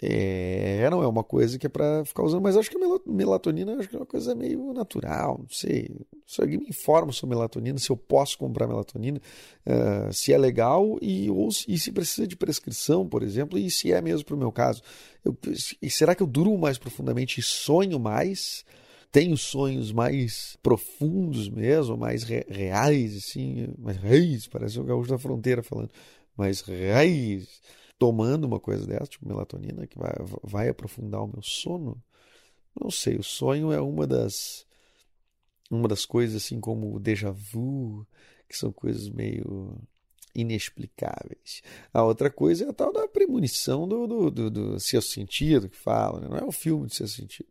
É, 0.05 0.89
não 0.89 1.01
é 1.01 1.07
uma 1.07 1.23
coisa 1.23 1.57
que 1.57 1.65
é 1.65 1.69
para 1.69 2.03
ficar 2.03 2.23
usando, 2.23 2.41
mas 2.41 2.57
acho 2.57 2.69
que 2.69 2.75
a 2.75 2.79
melatonina 3.05 3.77
acho 3.77 3.87
que 3.87 3.95
é 3.95 3.99
uma 3.99 4.05
coisa 4.05 4.35
meio 4.35 4.73
natural, 4.73 5.37
não 5.39 5.49
sei. 5.49 5.89
Se 6.27 6.41
alguém 6.41 6.57
me 6.57 6.67
informa 6.67 7.13
sobre 7.13 7.35
melatonina, 7.35 7.77
se 7.77 7.89
eu 7.89 7.95
posso 7.95 8.37
comprar 8.37 8.67
melatonina, 8.67 9.21
uh, 9.65 10.11
se 10.11 10.33
é 10.33 10.37
legal 10.37 10.97
e, 11.01 11.29
ou, 11.29 11.47
e 11.67 11.77
se 11.79 11.91
precisa 11.91 12.27
de 12.27 12.35
prescrição, 12.35 13.07
por 13.07 13.23
exemplo, 13.23 13.57
e 13.57 13.71
se 13.71 13.93
é 13.93 14.01
mesmo 14.01 14.25
para 14.25 14.35
o 14.35 14.39
meu 14.39 14.51
caso. 14.51 14.81
Eu, 15.23 15.37
será 15.89 16.13
que 16.13 16.23
eu 16.23 16.27
durmo 16.27 16.57
mais 16.57 16.77
profundamente 16.77 17.39
e 17.39 17.43
sonho 17.43 17.97
mais? 17.97 18.65
Tenho 19.13 19.37
sonhos 19.37 19.91
mais 19.91 20.57
profundos 20.63 21.47
mesmo, 21.47 21.95
mais 21.95 22.23
re 22.23 22.43
reais, 22.49 23.15
assim, 23.15 23.71
mais 23.77 23.95
reis, 23.95 24.47
parece 24.47 24.79
o 24.79 24.83
gaúcho 24.83 25.11
da 25.11 25.19
fronteira 25.19 25.61
falando, 25.61 25.91
mais 26.35 26.61
reais 26.61 27.61
tomando 27.99 28.45
uma 28.45 28.59
coisa 28.59 28.87
dessa, 28.87 29.05
tipo 29.05 29.27
melatonina, 29.27 29.85
que 29.85 29.99
vai, 29.99 30.13
vai 30.41 30.67
aprofundar 30.67 31.21
o 31.21 31.27
meu 31.27 31.43
sono? 31.43 32.03
Não 32.75 32.89
sei, 32.89 33.15
o 33.15 33.23
sonho 33.23 33.71
é 33.71 33.79
uma 33.79 34.07
das 34.07 34.65
uma 35.69 35.87
das 35.87 36.05
coisas 36.05 36.43
assim 36.43 36.59
como 36.59 36.95
o 36.95 36.99
déjà 36.99 37.31
vu, 37.31 38.07
que 38.49 38.57
são 38.57 38.71
coisas 38.71 39.07
meio 39.09 39.79
inexplicáveis. 40.33 41.61
A 41.93 42.03
outra 42.03 42.31
coisa 42.31 42.65
é 42.65 42.69
a 42.69 42.73
tal 42.73 42.91
da 42.91 43.07
premonição 43.07 43.87
do, 43.87 44.07
do, 44.07 44.31
do, 44.31 44.49
do 44.49 44.79
sexto 44.79 45.11
sentido 45.11 45.69
que 45.69 45.77
fala, 45.77 46.19
né? 46.19 46.27
não 46.29 46.37
é 46.37 46.43
o 46.43 46.51
filme 46.51 46.87
de 46.87 46.95
sexto 46.95 47.17
sentido. 47.17 47.49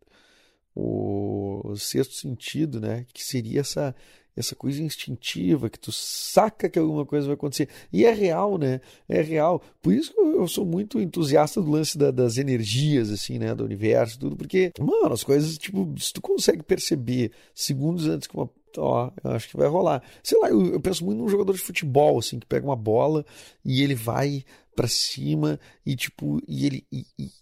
O 0.75 1.75
sexto 1.76 2.14
sentido, 2.14 2.81
né? 2.81 3.07
Que 3.12 3.23
seria 3.23 3.61
essa 3.61 3.95
essa 4.37 4.55
coisa 4.55 4.83
instintiva 4.83 5.69
que 5.69 5.79
tu 5.79 5.93
saca 5.93 6.69
que 6.69 6.79
alguma 6.79 7.05
coisa 7.05 7.26
vai 7.26 7.35
acontecer. 7.35 7.69
E 7.93 8.05
é 8.05 8.12
real, 8.12 8.57
né? 8.57 8.81
É 9.09 9.21
real. 9.21 9.62
Por 9.81 9.93
isso 9.93 10.12
que 10.12 10.21
eu 10.21 10.49
sou 10.49 10.64
muito 10.64 11.00
entusiasta 11.00 11.61
do 11.61 11.71
lance 11.71 11.99
da, 11.99 12.11
das 12.11 12.38
energias, 12.38 13.11
assim, 13.11 13.38
né? 13.38 13.55
Do 13.55 13.64
universo, 13.64 14.19
tudo, 14.19 14.37
porque, 14.37 14.73
mano, 14.79 15.12
as 15.12 15.23
coisas, 15.23 15.59
tipo, 15.59 15.93
se 15.99 16.12
tu 16.12 16.23
consegue 16.23 16.62
perceber 16.62 17.33
segundos 17.55 18.07
antes 18.07 18.26
que 18.26 18.37
uma. 18.37 18.49
Ó, 18.79 19.11
eu 19.23 19.31
acho 19.33 19.50
que 19.50 19.57
vai 19.57 19.69
rolar. 19.69 20.02
Sei 20.23 20.38
lá, 20.38 20.49
eu, 20.49 20.73
eu 20.73 20.81
penso 20.81 21.05
muito 21.05 21.19
num 21.19 21.29
jogador 21.29 21.52
de 21.52 21.59
futebol, 21.59 22.19
assim, 22.19 22.38
que 22.38 22.47
pega 22.47 22.67
uma 22.67 22.76
bola 22.76 23.25
e 23.62 23.83
ele 23.83 23.95
vai 23.95 24.45
para 24.75 24.88
cima 24.88 25.61
e, 25.85 25.95
tipo, 25.95 26.41
e 26.49 26.64
ele. 26.67 26.87
E, 26.91 27.05
e, 27.19 27.42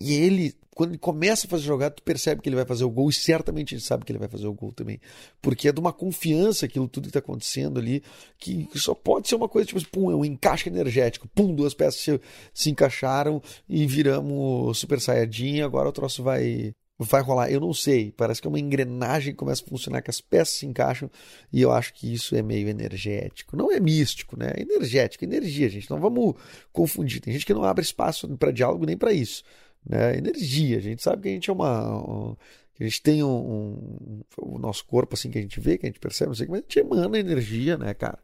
e 0.00 0.14
ele 0.14 0.54
quando 0.80 0.92
ele 0.92 0.98
começa 0.98 1.46
a 1.46 1.50
fazer 1.50 1.64
jogada, 1.64 1.94
tu 1.94 2.02
percebe 2.02 2.40
que 2.40 2.48
ele 2.48 2.56
vai 2.56 2.64
fazer 2.64 2.84
o 2.84 2.90
gol 2.90 3.10
e 3.10 3.12
certamente 3.12 3.74
ele 3.74 3.82
sabe 3.82 4.02
que 4.02 4.12
ele 4.12 4.18
vai 4.18 4.28
fazer 4.28 4.46
o 4.46 4.54
gol 4.54 4.72
também. 4.72 4.98
Porque 5.42 5.68
é 5.68 5.72
de 5.72 5.78
uma 5.78 5.92
confiança 5.92 6.64
aquilo 6.64 6.88
tudo 6.88 7.02
que 7.02 7.10
está 7.10 7.18
acontecendo 7.18 7.78
ali, 7.78 8.02
que 8.38 8.66
só 8.76 8.94
pode 8.94 9.28
ser 9.28 9.34
uma 9.34 9.46
coisa 9.46 9.66
tipo 9.66 9.90
pum, 9.90 10.10
é 10.10 10.14
um 10.14 10.24
encaixe 10.24 10.70
energético, 10.70 11.28
pum, 11.34 11.54
duas 11.54 11.74
peças 11.74 12.00
se, 12.00 12.20
se 12.54 12.70
encaixaram 12.70 13.42
e 13.68 13.86
viramos 13.86 14.78
Super 14.78 15.02
Saiyajin, 15.02 15.60
agora 15.60 15.90
o 15.90 15.92
troço 15.92 16.22
vai 16.22 16.72
vai 16.98 17.20
rolar. 17.20 17.50
Eu 17.50 17.60
não 17.60 17.74
sei, 17.74 18.10
parece 18.16 18.40
que 18.40 18.46
é 18.46 18.50
uma 18.50 18.58
engrenagem 18.58 19.34
que 19.34 19.38
começa 19.38 19.62
a 19.62 19.68
funcionar, 19.68 20.00
que 20.00 20.10
as 20.10 20.22
peças 20.22 20.54
se 20.54 20.66
encaixam 20.66 21.10
e 21.52 21.60
eu 21.60 21.72
acho 21.72 21.92
que 21.92 22.10
isso 22.10 22.34
é 22.34 22.42
meio 22.42 22.68
energético. 22.68 23.54
Não 23.54 23.70
é 23.70 23.78
místico, 23.78 24.38
né? 24.38 24.52
É 24.56 24.62
energético, 24.62 25.24
energia, 25.24 25.68
gente. 25.68 25.90
Não 25.90 26.00
vamos 26.00 26.36
confundir. 26.72 27.20
Tem 27.20 27.34
gente 27.34 27.44
que 27.44 27.52
não 27.52 27.64
abre 27.64 27.82
espaço 27.82 28.26
para 28.38 28.50
diálogo 28.50 28.86
nem 28.86 28.96
para 28.96 29.12
isso 29.12 29.42
né? 29.84 30.16
Energia. 30.16 30.78
A 30.78 30.80
gente 30.80 31.02
sabe 31.02 31.22
que 31.22 31.28
a 31.28 31.32
gente 31.32 31.50
é 31.50 31.52
uma. 31.52 32.30
Um, 32.30 32.36
a 32.78 32.84
gente 32.84 33.02
tem 33.02 33.22
um, 33.22 33.28
um, 33.28 34.22
O 34.38 34.58
nosso 34.58 34.86
corpo, 34.86 35.14
assim, 35.14 35.30
que 35.30 35.38
a 35.38 35.42
gente 35.42 35.60
vê, 35.60 35.76
que 35.76 35.84
a 35.84 35.88
gente 35.88 36.00
percebe, 36.00 36.28
não 36.28 36.34
sei, 36.34 36.46
mas 36.48 36.60
a 36.60 36.62
gente 36.62 36.78
emana 36.78 37.18
energia, 37.18 37.76
né, 37.76 37.92
cara? 37.92 38.18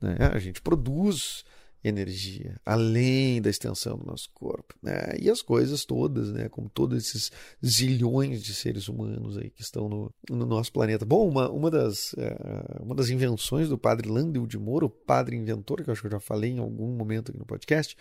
Né? 0.00 0.16
A 0.32 0.38
gente 0.38 0.62
produz 0.62 1.44
energia 1.82 2.60
além 2.64 3.40
da 3.40 3.48
extensão 3.48 3.96
do 3.96 4.04
nosso 4.04 4.30
corpo, 4.34 4.74
né? 4.82 5.14
E 5.18 5.30
as 5.30 5.40
coisas 5.40 5.84
todas, 5.84 6.30
né? 6.30 6.48
Como 6.48 6.68
todos 6.68 6.98
esses 6.98 7.32
zilhões 7.64 8.42
de 8.42 8.54
seres 8.54 8.88
humanos 8.88 9.38
aí 9.38 9.50
que 9.50 9.62
estão 9.62 9.88
no, 9.88 10.12
no 10.28 10.44
nosso 10.44 10.72
planeta. 10.72 11.04
Bom, 11.06 11.28
uma, 11.28 11.50
uma, 11.50 11.70
das, 11.70 12.12
uh, 12.12 12.82
uma 12.82 12.94
das 12.94 13.08
invenções 13.08 13.68
do 13.68 13.78
padre 13.78 14.08
Landel 14.08 14.46
de 14.46 14.58
Moura, 14.58 14.86
o 14.86 14.90
padre 14.90 15.36
inventor, 15.36 15.82
que 15.82 15.88
eu 15.88 15.92
acho 15.92 16.02
que 16.02 16.08
eu 16.08 16.12
já 16.12 16.20
falei 16.20 16.50
em 16.50 16.58
algum 16.58 16.88
momento 16.88 17.30
aqui 17.30 17.38
no 17.38 17.46
podcast, 17.46 17.96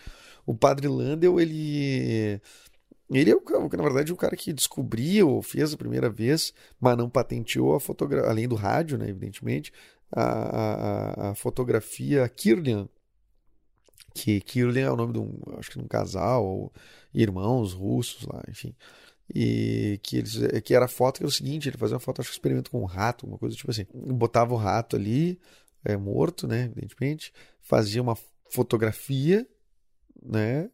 o 0.46 0.54
padre 0.54 0.88
Landel, 0.88 1.40
ele 1.40 2.42
ele 3.12 3.32
é 3.32 3.36
o 3.36 3.42
na 3.50 3.84
verdade, 3.84 4.14
o 4.14 4.16
cara 4.16 4.36
que 4.36 4.54
descobriu 4.54 5.42
fez 5.42 5.74
a 5.74 5.78
primeira 5.78 6.10
vez, 6.10 6.54
mas 6.80 6.96
não 6.96 7.10
patenteou 7.10 7.76
a 7.76 7.80
fotografia, 7.80 8.30
além 8.30 8.48
do 8.48 8.56
rádio, 8.56 8.98
né, 8.98 9.10
evidentemente, 9.10 9.74
a, 10.12 10.24
a, 10.24 11.30
a 11.32 11.36
fotografia 11.36 12.28
Kirlian. 12.30 12.88
Que 14.14 14.42
Kirlian 14.42 14.88
é 14.88 14.92
o 14.92 14.96
nome 14.96 15.14
de 15.14 15.20
um, 15.20 15.40
acho 15.58 15.72
que 15.72 15.80
de 15.80 15.86
um 15.86 15.88
casal, 15.88 16.46
ou 16.46 16.74
irmãos 17.14 17.74
russos 17.74 18.26
lá, 18.28 18.44
enfim. 18.48 18.76
E 19.34 20.00
que, 20.04 20.18
eles, 20.18 20.36
que 20.64 20.74
era 20.74 20.86
a 20.86 20.88
foto 20.88 21.18
que 21.18 21.24
era 21.24 21.30
o 21.30 21.32
seguinte: 21.32 21.70
ele 21.70 21.78
fazia 21.78 21.96
uma 21.96 22.00
foto, 22.00 22.20
acho 22.22 22.30
que 22.30 22.36
experimento 22.36 22.72
com 22.72 22.82
um 22.82 22.86
rato, 22.86 23.28
uma 23.28 23.38
coisa 23.38 23.56
tipo 23.56 23.70
assim. 23.70 23.86
Botava 23.94 24.54
o 24.54 24.58
rato 24.58 24.96
ali, 24.96 25.40
é, 25.84 25.96
morto, 25.96 26.48
né, 26.48 26.66
evidentemente, 26.66 27.32
fazia 27.62 28.02
uma 28.02 28.18
fotografia, 28.50 29.48
né, 30.22 30.70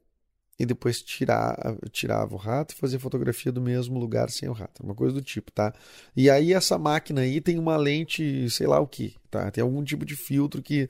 e 0.57 0.65
depois 0.65 1.01
tirar, 1.01 1.57
tirava 1.91 2.33
o 2.33 2.37
rato 2.37 2.73
e 2.73 2.77
fazia 2.77 2.99
fotografia 2.99 3.51
do 3.51 3.61
mesmo 3.61 3.99
lugar 3.99 4.29
sem 4.29 4.47
o 4.47 4.53
rato, 4.53 4.83
uma 4.83 4.95
coisa 4.95 5.13
do 5.13 5.21
tipo, 5.21 5.51
tá? 5.51 5.73
E 6.15 6.29
aí 6.29 6.53
essa 6.53 6.77
máquina 6.77 7.21
aí 7.21 7.41
tem 7.41 7.59
uma 7.59 7.75
lente, 7.75 8.49
sei 8.49 8.65
lá 8.65 8.79
o 8.79 8.87
que, 8.87 9.15
tá? 9.29 9.51
Tem 9.51 9.61
algum 9.61 9.83
tipo 9.83 10.05
de 10.05 10.15
filtro 10.15 10.61
que, 10.61 10.89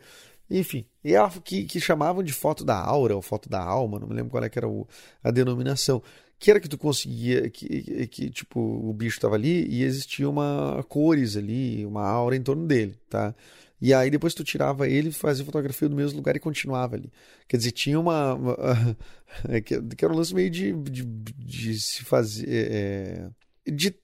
enfim, 0.49 0.86
e 1.04 1.15
é 1.15 1.30
que, 1.43 1.65
que 1.65 1.80
chamavam 1.80 2.23
de 2.23 2.32
foto 2.32 2.63
da 2.63 2.80
aura 2.80 3.15
ou 3.15 3.21
foto 3.21 3.49
da 3.49 3.62
alma, 3.62 3.99
não 3.99 4.08
me 4.08 4.13
lembro 4.13 4.32
qual 4.32 4.43
é 4.43 4.49
que 4.49 4.60
era 4.60 4.67
o, 4.67 4.88
a 5.23 5.32
denominação, 5.32 6.01
que 6.38 6.51
era 6.51 6.60
que 6.60 6.69
tu 6.69 6.78
conseguia, 6.78 7.49
que, 7.49 8.08
que 8.08 8.30
tipo, 8.30 8.60
o 8.60 8.93
bicho 8.93 9.17
estava 9.17 9.36
ali 9.36 9.65
e 9.67 9.84
existia 9.84 10.30
uma 10.30 10.86
cores 10.88 11.36
ali, 11.36 11.86
uma 11.86 12.06
aura 12.06 12.36
em 12.36 12.43
torno 12.43 12.67
dele, 12.67 12.95
tá? 13.10 13.34
E 13.82 13.94
aí 13.94 14.10
depois 14.10 14.34
tu 14.34 14.44
tirava 14.44 14.88
ele, 14.88 15.12
fazia 15.12 15.46
fotografia 15.46 15.90
do 15.90 15.96
mesmo 15.96 16.18
lugar 16.18 16.36
e 16.36 16.40
continuava 16.40 16.96
ali. 16.96 17.12
Quer 17.48 17.58
dizer, 17.58 17.72
tinha 17.72 18.00
uma. 18.00 18.34
uma 18.34 18.58
que, 19.66 20.06
era 20.06 20.14
um 20.14 20.18
lance 20.18 20.34
meio 20.34 20.50
de, 20.50 20.72
de, 20.74 21.04
de 21.04 21.80
se 21.80 22.04
fazer. 22.04 22.48
É, 22.48 23.30
de, 23.68 23.96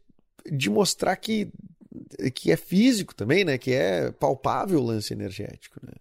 de 0.52 0.70
mostrar 0.70 1.16
que, 1.16 1.52
que 2.34 2.52
é 2.52 2.58
físico 2.58 3.16
também, 3.16 3.46
né? 3.46 3.58
Que 3.58 3.72
é 3.72 4.12
palpável 4.12 4.80
o 4.80 4.84
lance 4.84 5.14
energético, 5.14 5.80
né? 5.86 5.94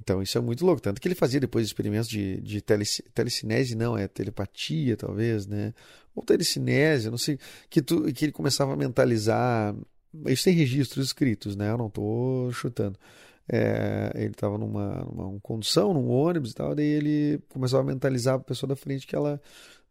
Então 0.00 0.20
isso 0.20 0.36
é 0.36 0.40
muito 0.40 0.66
louco. 0.66 0.82
Tanto 0.82 1.00
que 1.00 1.08
ele 1.08 1.14
fazia 1.14 1.40
depois 1.40 1.66
experimentos 1.66 2.08
de, 2.08 2.40
de 2.40 2.60
telecinese, 2.60 3.74
não, 3.74 3.96
é 3.96 4.06
telepatia, 4.06 4.96
talvez, 4.96 5.46
né? 5.46 5.72
Ou 6.14 6.22
telecinese, 6.22 7.08
não 7.08 7.18
sei. 7.18 7.38
Que, 7.70 7.80
tu, 7.80 8.12
que 8.12 8.24
ele 8.26 8.32
começava 8.32 8.74
a 8.74 8.76
mentalizar 8.76 9.74
isso 10.26 10.44
tem 10.44 10.54
registros 10.54 11.06
escritos, 11.06 11.56
né? 11.56 11.70
Eu 11.70 11.78
não 11.78 11.88
estou 11.88 12.52
chutando. 12.52 12.98
É, 13.48 14.10
ele 14.14 14.30
estava 14.30 14.56
numa, 14.56 15.04
numa 15.04 15.40
condução, 15.40 15.92
num 15.92 16.08
ônibus 16.08 16.52
e 16.52 16.54
tal, 16.54 16.74
daí 16.74 16.86
ele 16.86 17.40
começou 17.50 17.78
a 17.78 17.84
mentalizar 17.84 18.36
a 18.36 18.38
pessoa 18.38 18.68
da 18.68 18.76
frente 18.76 19.06
que 19.06 19.14
ela 19.14 19.40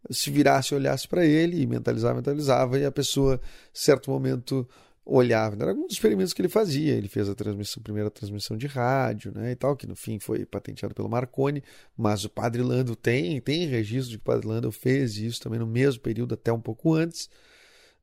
se 0.09 0.31
virasse, 0.31 0.73
olhasse 0.73 1.07
para 1.07 1.25
ele 1.25 1.61
e 1.61 1.67
mentalizava, 1.67 2.15
mentalizava, 2.15 2.79
e 2.79 2.85
a 2.85 2.91
pessoa, 2.91 3.39
certo 3.71 4.09
momento, 4.09 4.67
olhava. 5.05 5.55
Era 5.61 5.73
um 5.73 5.85
dos 5.85 5.93
experimentos 5.93 6.33
que 6.33 6.41
ele 6.41 6.49
fazia. 6.49 6.93
Ele 6.93 7.07
fez 7.07 7.29
a 7.29 7.35
transmissão, 7.35 7.79
a 7.79 7.83
primeira 7.83 8.09
transmissão 8.09 8.57
de 8.57 8.67
rádio, 8.67 9.31
né, 9.33 9.51
e 9.51 9.55
tal, 9.55 9.75
que 9.75 9.87
no 9.87 9.95
fim 9.95 10.19
foi 10.19 10.45
patenteado 10.45 10.95
pelo 10.95 11.09
Marconi, 11.09 11.63
mas 11.95 12.25
o 12.25 12.29
Padre 12.29 12.61
Lando 12.61 12.95
tem, 12.95 13.39
tem 13.41 13.67
registro 13.67 14.11
de 14.11 14.17
que 14.17 14.23
o 14.23 14.25
Padre 14.25 14.47
Lando 14.47 14.71
fez 14.71 15.17
isso 15.17 15.41
também 15.41 15.59
no 15.59 15.67
mesmo 15.67 16.01
período, 16.01 16.33
até 16.33 16.51
um 16.51 16.61
pouco 16.61 16.93
antes. 16.93 17.29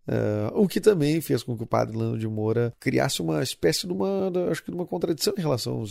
Uh, 0.09 0.63
o 0.63 0.67
que 0.67 0.81
também 0.81 1.21
fez 1.21 1.43
com 1.43 1.57
que 1.57 1.63
o 1.63 1.67
padre 1.67 1.97
Lando 1.97 2.19
de 2.19 2.27
Moura 2.27 2.75
criasse 2.81 3.23
uma 3.23 3.43
espécie 3.43 3.87
de 3.87 3.93
uma, 3.93 4.31
acho 4.51 4.65
que 4.65 4.71
de 4.71 4.77
uma 4.77 4.87
contradição 4.87 5.35
em 5.37 5.41
relação 5.41 5.85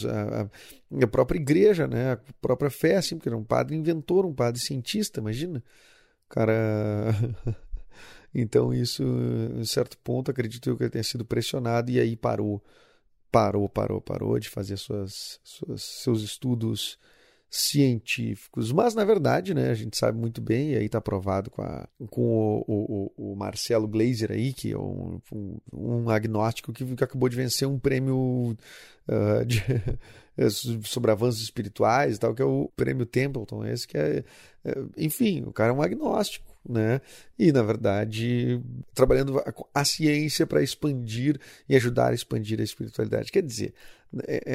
à, 1.01 1.07
própria 1.07 1.37
igreja, 1.39 1.87
né? 1.87 2.13
a 2.13 2.19
própria 2.41 2.69
fé, 2.69 2.97
assim, 2.97 3.15
porque 3.15 3.29
era 3.29 3.37
um 3.37 3.43
padre 3.43 3.75
inventor, 3.75 4.25
um 4.25 4.33
padre 4.33 4.59
cientista, 4.59 5.19
imagina. 5.19 5.63
Cara. 6.27 7.15
então, 8.33 8.73
isso, 8.73 9.03
em 9.03 9.65
certo 9.65 9.97
ponto, 9.97 10.31
acredito 10.31 10.75
que 10.75 10.83
ele 10.83 10.89
tenha 10.89 11.03
sido 11.03 11.23
pressionado 11.23 11.91
e 11.91 11.99
aí 11.99 12.15
parou. 12.15 12.61
Parou, 13.31 13.69
parou, 13.69 14.01
parou 14.01 14.39
de 14.39 14.49
fazer 14.49 14.75
suas, 14.75 15.39
suas 15.43 15.83
seus 15.83 16.23
estudos 16.23 16.97
científicos. 17.49 18.71
Mas, 18.71 18.93
na 18.93 19.03
verdade, 19.03 19.53
né, 19.53 19.71
a 19.71 19.73
gente 19.73 19.97
sabe 19.97 20.17
muito 20.17 20.39
bem, 20.39 20.71
e 20.71 20.77
aí 20.77 20.85
está 20.85 21.01
provado 21.01 21.49
com, 21.49 21.61
a, 21.63 21.87
com 22.09 22.21
o, 22.21 23.11
o, 23.17 23.31
o, 23.31 23.35
Marcelo 23.35 23.87
Glazer 23.87 24.31
aí, 24.31 24.53
que 24.53 24.71
é 24.71 24.77
um, 24.77 25.19
um, 25.73 26.09
agnóstico 26.09 26.71
que, 26.71 26.85
que, 26.85 27.03
acabou 27.03 27.27
de 27.27 27.35
vencer 27.35 27.67
um 27.67 27.79
prêmio 27.79 28.55
uh, 29.07 29.45
de, 29.45 29.63
sobre 30.83 31.09
avanços 31.09 31.41
espirituais 31.41 32.17
e 32.17 32.19
tal, 32.19 32.35
que 32.35 32.41
é 32.41 32.45
o 32.45 32.71
prêmio 32.75 33.05
Templeton, 33.05 33.65
esse 33.65 33.87
que 33.87 33.97
é, 33.97 34.23
é 34.63 34.75
enfim, 34.95 35.43
o 35.47 35.51
cara 35.51 35.71
é 35.71 35.73
um 35.73 35.81
agnóstico. 35.81 36.47
Né? 36.67 37.01
E, 37.37 37.53
na 37.53 37.63
verdade, 37.63 38.61
trabalhando 38.93 39.41
a 39.73 39.85
ciência 39.85 40.45
para 40.45 40.61
expandir 40.61 41.39
e 41.67 41.75
ajudar 41.75 42.11
a 42.11 42.13
expandir 42.13 42.59
a 42.59 42.63
espiritualidade. 42.63 43.31
Quer 43.31 43.41
dizer, 43.41 43.73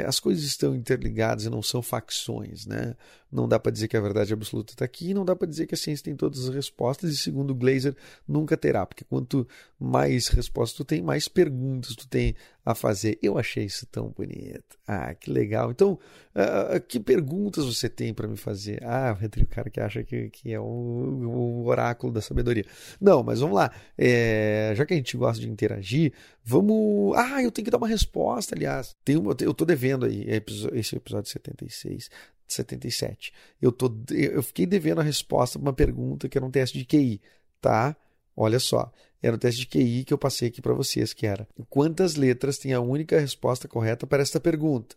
as 0.07 0.19
coisas 0.19 0.45
estão 0.45 0.75
interligadas 0.75 1.45
e 1.45 1.51
não 1.51 1.63
são 1.63 1.81
facções, 1.81 2.67
né? 2.67 2.97
Não 3.31 3.49
dá 3.49 3.59
para 3.59 3.73
dizer 3.73 3.89
que 3.89 3.97
a 3.97 4.01
verdade 4.01 4.33
absoluta 4.33 4.73
está 4.73 4.85
aqui, 4.85 5.13
não 5.13 5.25
dá 5.25 5.35
para 5.35 5.49
dizer 5.49 5.67
que 5.67 5.75
a 5.75 5.79
ciência 5.79 6.05
tem 6.05 6.15
todas 6.15 6.49
as 6.49 6.55
respostas 6.55 7.13
e 7.13 7.17
segundo 7.17 7.51
o 7.51 7.55
Glazer 7.55 7.97
nunca 8.27 8.57
terá, 8.57 8.87
porque 8.87 9.05
quanto 9.05 9.47
mais 9.79 10.29
respostas 10.29 10.77
tu 10.77 10.85
tem, 10.85 11.03
mais 11.03 11.27
perguntas 11.29 11.97
tu 11.97 12.07
tem 12.09 12.35
a 12.65 12.75
fazer. 12.75 13.19
Eu 13.23 13.37
achei 13.37 13.65
isso 13.65 13.87
tão 13.87 14.09
bonito. 14.09 14.79
Ah, 14.87 15.15
que 15.15 15.31
legal. 15.31 15.71
Então, 15.71 15.99
uh, 16.35 16.81
que 16.87 16.99
perguntas 16.99 17.65
você 17.65 17.89
tem 17.89 18.15
para 18.15 18.27
me 18.27 18.37
fazer? 18.37 18.83
Ah, 18.83 19.17
o 19.17 19.47
cara 19.47 19.69
que 19.69 19.81
acha 19.81 20.03
que, 20.03 20.31
que 20.31 20.53
é 20.53 20.59
o, 20.59 20.65
o, 20.65 21.67
oráculo 21.67 22.13
da 22.13 22.23
sabedoria. 22.23 22.65
Não, 23.01 23.23
mas 23.23 23.41
vamos 23.41 23.57
lá. 23.57 23.71
É, 23.99 24.73
já 24.77 24.87
que 24.87 24.95
a 24.95 24.97
gente 24.97 25.17
gosta 25.17 25.41
de 25.41 25.49
interagir, 25.49 26.13
vamos. 26.45 27.17
Ah, 27.17 27.43
eu 27.43 27.51
tenho 27.51 27.65
que 27.65 27.71
dar 27.71 27.79
uma 27.79 27.89
resposta, 27.89 28.55
aliás. 28.55 28.95
Tem 29.05 29.17
uma, 29.17 29.35
eu 29.41 29.55
tô 29.55 29.65
devendo 29.65 30.07
aí 30.07 30.27
esse 30.73 30.97
episódio 30.97 31.31
76. 31.31 32.11
77. 32.47 33.33
Eu, 33.61 33.73
tô, 33.73 33.91
eu 34.11 34.43
fiquei 34.43 34.67
devendo 34.67 35.01
a 35.01 35.05
resposta 35.05 35.59
para 35.59 35.69
uma 35.69 35.73
pergunta 35.73 36.29
que 36.29 36.37
era 36.37 36.47
um 36.47 36.51
teste 36.51 36.79
de 36.79 36.85
QI, 36.85 37.21
tá? 37.61 37.97
Olha 38.37 38.59
só, 38.59 38.93
era 39.23 39.37
o 39.37 39.39
teste 39.39 39.61
de 39.61 39.67
QI 39.67 40.05
que 40.05 40.13
eu 40.13 40.19
passei 40.19 40.49
aqui 40.49 40.61
para 40.61 40.75
vocês, 40.75 41.13
que 41.13 41.27
era 41.27 41.49
quantas 41.69 42.17
letras 42.17 42.59
tem 42.59 42.73
a 42.73 42.81
única 42.81 43.19
resposta 43.19 43.67
correta 43.67 44.07
para 44.07 44.23
esta 44.23 44.41
pergunta? 44.41 44.97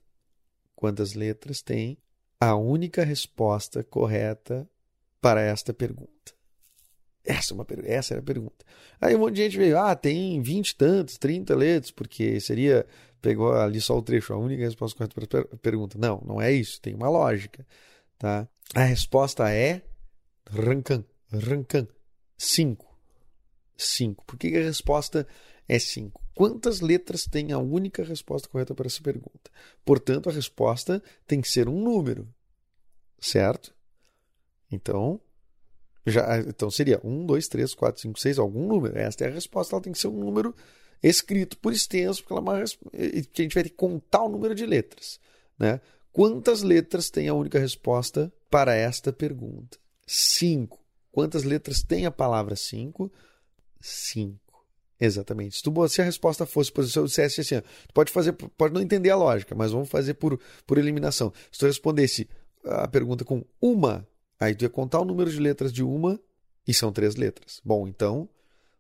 Quantas 0.76 1.14
letras 1.14 1.62
tem 1.62 1.98
a 2.40 2.56
única 2.56 3.04
resposta 3.04 3.84
correta 3.84 4.70
para 5.22 5.42
esta 5.42 5.74
pergunta? 5.74 6.37
Essa, 7.28 7.54
é 7.54 7.56
uma, 7.56 7.68
essa 7.84 8.14
era 8.14 8.22
a 8.22 8.24
pergunta. 8.24 8.66
Aí 9.02 9.14
um 9.14 9.20
monte 9.20 9.36
de 9.36 9.44
gente 9.44 9.58
veio, 9.58 9.78
ah, 9.78 9.94
tem 9.96 10.42
20 10.42 10.76
tantos, 10.78 11.18
30 11.18 11.54
letras, 11.56 11.92
porque 11.92 12.40
seria, 12.40 12.86
pegou 13.22 13.54
ali 13.54 13.82
só 13.82 13.98
o 13.98 14.02
trecho, 14.02 14.34
a 14.34 14.38
única 14.38 14.64
resposta 14.64 14.98
correta 14.98 15.44
para 15.44 15.56
a 15.56 15.58
pergunta. 15.58 15.98
Não, 15.98 16.24
não 16.26 16.42
é 16.42 16.54
isso, 16.54 16.80
tem 16.80 16.96
uma 16.96 17.10
lógica. 17.10 17.68
Tá? 18.18 18.48
A 18.74 18.84
resposta 18.84 19.52
é 19.52 19.82
rancan, 20.50 21.04
rancan, 21.30 21.86
5. 22.38 22.88
5. 23.76 24.26
Por 24.26 24.38
que 24.38 24.48
a 24.56 24.64
resposta 24.64 25.28
é 25.68 25.78
5? 25.78 26.22
Quantas 26.34 26.80
letras 26.80 27.26
tem 27.26 27.52
a 27.52 27.58
única 27.58 28.04
resposta 28.04 28.48
correta 28.48 28.74
para 28.74 28.88
essa 28.88 29.02
pergunta? 29.02 29.52
Portanto, 29.84 30.30
a 30.30 30.32
resposta 30.32 31.04
tem 31.26 31.42
que 31.42 31.50
ser 31.50 31.68
um 31.68 31.82
número. 31.82 32.28
Certo? 33.20 33.76
Então, 34.72 35.20
já, 36.12 36.40
então 36.40 36.70
seria 36.72 37.00
1, 37.04 37.26
2, 37.26 37.48
3, 37.48 37.74
4, 37.74 38.02
5, 38.02 38.20
6, 38.20 38.40
algum 38.40 38.68
número. 38.68 38.98
Esta 38.98 39.26
é 39.26 39.28
a 39.28 39.32
resposta. 39.32 39.76
Ela 39.76 39.84
tem 39.84 39.94
que 39.94 40.00
ser 40.00 40.08
um 40.08 40.20
número 40.20 40.56
escrito 41.02 41.58
por 41.58 41.74
extenso, 41.74 42.24
porque 42.24 42.34
ela 42.34 42.60
é 42.60 42.60
uma, 42.60 42.66
que 43.34 43.42
a 43.42 43.44
gente 43.44 43.54
vai 43.54 43.64
ter 43.64 43.70
que 43.70 43.76
contar 43.76 44.24
o 44.24 44.30
número 44.30 44.56
de 44.56 44.66
letras. 44.66 45.20
Né? 45.58 45.80
Quantas 46.12 46.64
letras 46.64 47.10
tem 47.10 47.28
a 47.28 47.34
única 47.34 47.60
resposta 47.60 48.32
para 48.50 48.74
esta 48.74 49.12
pergunta? 49.14 49.78
5. 50.06 50.80
Quantas 51.12 51.44
letras 51.44 51.82
tem 51.84 52.06
a 52.06 52.12
palavra 52.12 52.56
5? 52.56 53.12
5. 53.80 54.48
Exatamente. 55.00 55.58
Se, 55.58 55.64
tu, 55.64 55.88
se 55.88 56.02
a 56.02 56.06
resposta 56.06 56.46
fosse, 56.46 56.72
se 56.88 56.98
eu 56.98 57.06
dissesse 57.06 57.42
assim, 57.42 57.60
tu 57.60 57.94
pode 57.94 58.12
fazer, 58.12 58.34
pode 58.34 58.74
não 58.74 58.82
entender 58.82 59.12
a 59.12 59.16
lógica, 59.16 59.54
mas 59.54 59.72
vamos 59.72 59.90
fazer 59.90 60.16
por, 60.16 60.40
por 60.66 60.78
eliminação. 60.78 61.32
Se 61.52 61.60
tu 61.60 61.66
respondesse 61.66 62.28
a 62.66 62.88
pergunta 62.88 63.24
com 63.24 63.46
uma, 63.62 64.08
aí 64.40 64.56
tu 64.56 64.64
ia 64.64 64.70
contar 64.70 65.00
o 65.00 65.06
número 65.06 65.30
de 65.30 65.40
letras 65.40 65.72
de 65.72 65.84
uma 65.84 66.20
e 66.68 66.74
são 66.74 66.92
três 66.92 67.16
letras. 67.16 67.62
Bom, 67.64 67.88
então 67.88 68.30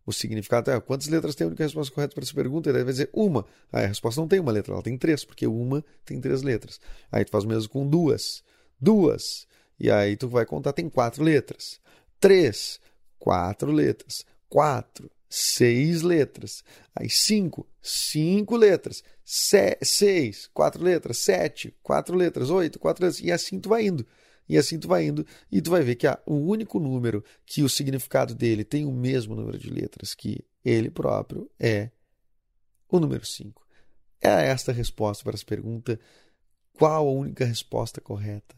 o 0.05 0.13
significado 0.13 0.71
é 0.71 0.79
quantas 0.79 1.07
letras 1.07 1.35
tem 1.35 1.45
a 1.45 1.47
única 1.47 1.63
resposta 1.63 1.93
correta 1.93 2.13
para 2.13 2.23
essa 2.23 2.33
pergunta? 2.33 2.69
Ele 2.69 2.83
vai 2.83 2.93
dizer 2.93 3.09
uma. 3.13 3.45
Aí 3.71 3.85
a 3.85 3.87
resposta 3.87 4.21
não 4.21 4.27
tem 4.27 4.39
uma 4.39 4.51
letra, 4.51 4.73
ela 4.73 4.83
tem 4.83 4.97
três, 4.97 5.25
porque 5.25 5.45
uma 5.45 5.83
tem 6.05 6.19
três 6.21 6.41
letras. 6.41 6.79
Aí 7.11 7.25
tu 7.25 7.31
faz 7.31 7.43
o 7.43 7.47
mesmo 7.47 7.69
com 7.69 7.87
duas. 7.87 8.43
Duas. 8.79 9.47
E 9.79 9.91
aí 9.91 10.15
tu 10.15 10.27
vai 10.27 10.45
contar, 10.45 10.73
tem 10.73 10.89
quatro 10.89 11.23
letras. 11.23 11.79
Três. 12.19 12.79
Quatro 13.19 13.71
letras. 13.71 14.25
Quatro 14.49 15.09
seis 15.29 16.01
letras. 16.01 16.63
Aí 16.95 17.09
cinco, 17.09 17.67
cinco 17.81 18.55
letras. 18.55 19.03
Se, 19.23 19.77
seis, 19.81 20.49
quatro 20.53 20.83
letras. 20.83 21.17
Sete, 21.17 21.75
quatro 21.83 22.15
letras. 22.15 22.49
Oito, 22.49 22.79
quatro 22.79 23.05
letras. 23.05 23.23
E 23.23 23.31
assim 23.31 23.59
tu 23.59 23.69
vai 23.69 23.85
indo. 23.85 24.05
E 24.47 24.57
assim 24.57 24.79
tu 24.79 24.87
vai 24.87 25.05
indo. 25.05 25.25
E 25.51 25.61
tu 25.61 25.71
vai 25.71 25.81
ver 25.81 25.95
que 25.95 26.07
o 26.25 26.35
único 26.35 26.79
número 26.79 27.23
que 27.45 27.63
o 27.63 27.69
significado 27.69 28.33
dele 28.33 28.63
tem 28.63 28.85
o 28.85 28.91
mesmo 28.91 29.35
número 29.35 29.57
de 29.57 29.69
letras 29.69 30.13
que 30.13 30.43
ele 30.63 30.89
próprio 30.89 31.49
é 31.59 31.91
o 32.89 32.99
número 32.99 33.25
cinco. 33.25 33.65
É 34.21 34.47
esta 34.47 34.71
a 34.71 34.73
resposta 34.73 35.23
para 35.23 35.35
essa 35.35 35.45
pergunta. 35.45 35.99
Qual 36.73 37.07
a 37.07 37.11
única 37.11 37.45
resposta 37.45 37.99
correta 37.99 38.55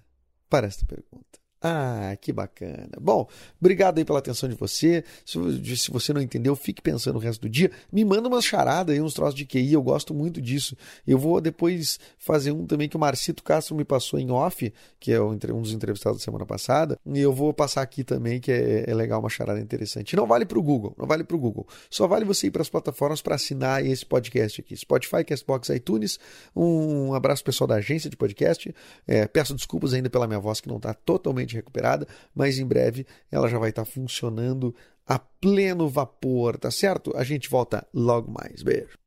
para 0.50 0.68
esta 0.68 0.86
pergunta? 0.86 1.40
Ah, 1.62 2.16
que 2.22 2.32
bacana. 2.32 2.90
Bom, 3.02 3.28
obrigado 3.60 3.98
aí 3.98 4.06
pela 4.06 4.20
atenção 4.20 4.48
de 4.48 4.56
você. 4.56 5.04
Se, 5.26 5.38
se, 5.76 5.92
você 5.92 6.14
não 6.14 6.22
entendeu, 6.22 6.56
fique 6.56 6.82
pensando 6.82 7.18
o 7.18 7.20
resto 7.20 7.42
do 7.42 7.50
dia. 7.50 7.70
Me 7.92 8.06
manda 8.06 8.30
umas 8.30 8.46
charadas 8.46 8.96
aí, 8.96 9.02
uns 9.02 9.14
troços 9.14 9.36
de 9.36 9.46
QI, 9.46 9.74
eu 9.74 9.84
gosto 9.84 10.14
muito 10.14 10.42
disso. 10.42 10.78
Eu 11.06 11.18
vou 11.18 11.42
depois 11.42 12.00
fazer 12.18 12.54
um 12.54 12.66
também 12.66 12.88
que 12.88 12.96
o 12.96 13.00
Marcito 13.00 13.44
Castro 13.44 13.76
me 13.76 13.84
passou 13.84 14.18
em 14.18 14.32
off, 14.32 14.74
que 15.02 15.12
é 15.12 15.22
um 15.22 15.36
dos 15.36 15.74
entrevistados 15.74 16.20
da 16.20 16.24
semana 16.24 16.46
passada. 16.46 16.98
E 17.06 17.20
eu 17.20 17.34
vou 17.34 17.54
passar 17.54 17.82
aqui 17.82 18.06
também, 18.06 18.40
que 18.40 18.54
é, 18.54 18.86
é 18.88 18.94
legal, 18.94 19.20
uma 19.20 19.30
charada 19.30 19.60
interessante. 19.60 20.16
Não 20.16 20.26
vale 20.26 20.46
para 20.46 20.60
o 20.60 20.64
Google, 20.64 20.96
não 20.98 21.06
vale 21.06 21.26
para 21.26 21.36
o 21.36 21.40
Google. 21.40 21.68
Só 21.90 22.08
vale 22.08 22.24
você 22.24 22.48
ir 22.48 22.52
para 22.52 22.62
as 22.62 22.70
plataformas 22.70 23.22
para 23.22 23.36
assinar 23.36 23.86
esse 23.86 24.06
podcast 24.06 24.62
aqui. 24.62 24.78
Spotify, 24.78 25.26
Castbox, 25.26 25.68
iTunes. 25.70 26.20
Um 26.56 27.14
abraço 27.14 27.44
pessoal 27.44 27.68
da 27.68 27.76
agência 27.76 28.10
de 28.10 28.16
podcast. 28.16 28.74
É, 29.06 29.28
peço 29.28 29.54
desculpas 29.54 29.94
ainda 29.94 30.10
pela 30.10 30.26
minha 30.26 30.40
voz 30.40 30.62
que 30.62 30.70
não 30.70 30.78
está 30.78 30.94
totalmente 30.94 31.49
recuperada, 31.56 32.08
mas 32.34 32.60
em 32.60 32.66
breve 32.66 33.06
ela 33.32 33.48
já 33.48 33.58
vai 33.58 33.70
estar 33.70 33.86
funcionando 33.86 34.76
a 35.06 35.18
pleno 35.18 35.90
vapor, 35.90 36.58
tá 36.58 36.70
certo? 36.70 37.16
A 37.16 37.24
gente 37.24 37.50
volta 37.50 37.88
logo 37.94 38.32
mais. 38.32 38.62
Beijo. 38.62 38.98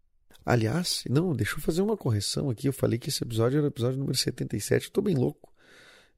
Aliás, 0.44 1.04
não, 1.08 1.32
deixa 1.32 1.56
eu 1.56 1.60
fazer 1.60 1.82
uma 1.82 1.96
correção 1.96 2.50
aqui. 2.50 2.66
Eu 2.66 2.72
falei 2.72 2.98
que 2.98 3.08
esse 3.08 3.22
episódio 3.22 3.58
era 3.58 3.66
o 3.66 3.68
episódio 3.68 3.98
número 3.98 4.18
77. 4.18 4.86
Eu 4.86 4.92
tô 4.92 5.00
bem 5.00 5.14
louco. 5.14 5.52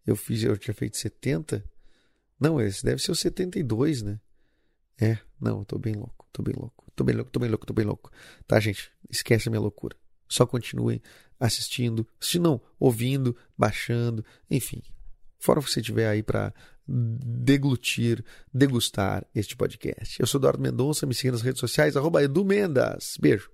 Eu 0.07 0.17
fiz, 0.17 0.43
eu 0.43 0.57
tinha 0.57 0.75
feito 0.75 0.97
70. 0.97 1.63
Não, 2.41 2.61
esse 2.61 2.83
deve 2.83 3.03
ser 3.03 3.13
o 3.13 3.15
72, 3.15 4.03
né? 4.03 4.19
É, 5.01 5.19
não, 5.41 5.59
eu 5.61 5.65
tô 5.65 5.79
bem 5.79 5.95
louco, 5.95 6.27
tô 6.33 6.43
bem 6.43 6.55
louco, 6.57 6.85
tô 6.95 7.05
bem 7.05 7.17
louco, 7.17 7.31
tô 7.31 7.41
bem 7.41 7.49
louco, 7.49 7.67
tô 7.67 7.75
bem 7.75 7.85
louco. 7.85 8.11
Tá, 8.47 8.59
gente? 8.61 8.91
Esquece 9.11 9.49
a 9.49 9.51
minha 9.51 9.61
loucura. 9.61 9.97
Só 10.29 10.47
continuem 10.47 11.03
assistindo, 11.39 12.07
se 12.19 12.39
não, 12.39 12.61
ouvindo, 12.79 13.37
baixando, 13.59 14.25
enfim, 14.51 14.83
fora 15.44 15.61
você 15.61 15.83
tiver 15.83 16.09
aí 16.09 16.22
para 16.22 16.52
deglutir, 16.87 18.24
degustar 18.52 19.24
este 19.35 19.54
podcast. 19.54 20.18
Eu 20.18 20.26
sou 20.26 20.38
Eduardo 20.38 20.62
Mendonça, 20.62 21.07
me 21.07 21.14
siga 21.14 21.33
nas 21.33 21.42
redes 21.42 21.61
sociais, 21.61 21.96
arroba 21.96 22.22
Edu 22.22 22.44
Mendas. 22.44 23.18
Beijo. 23.20 23.50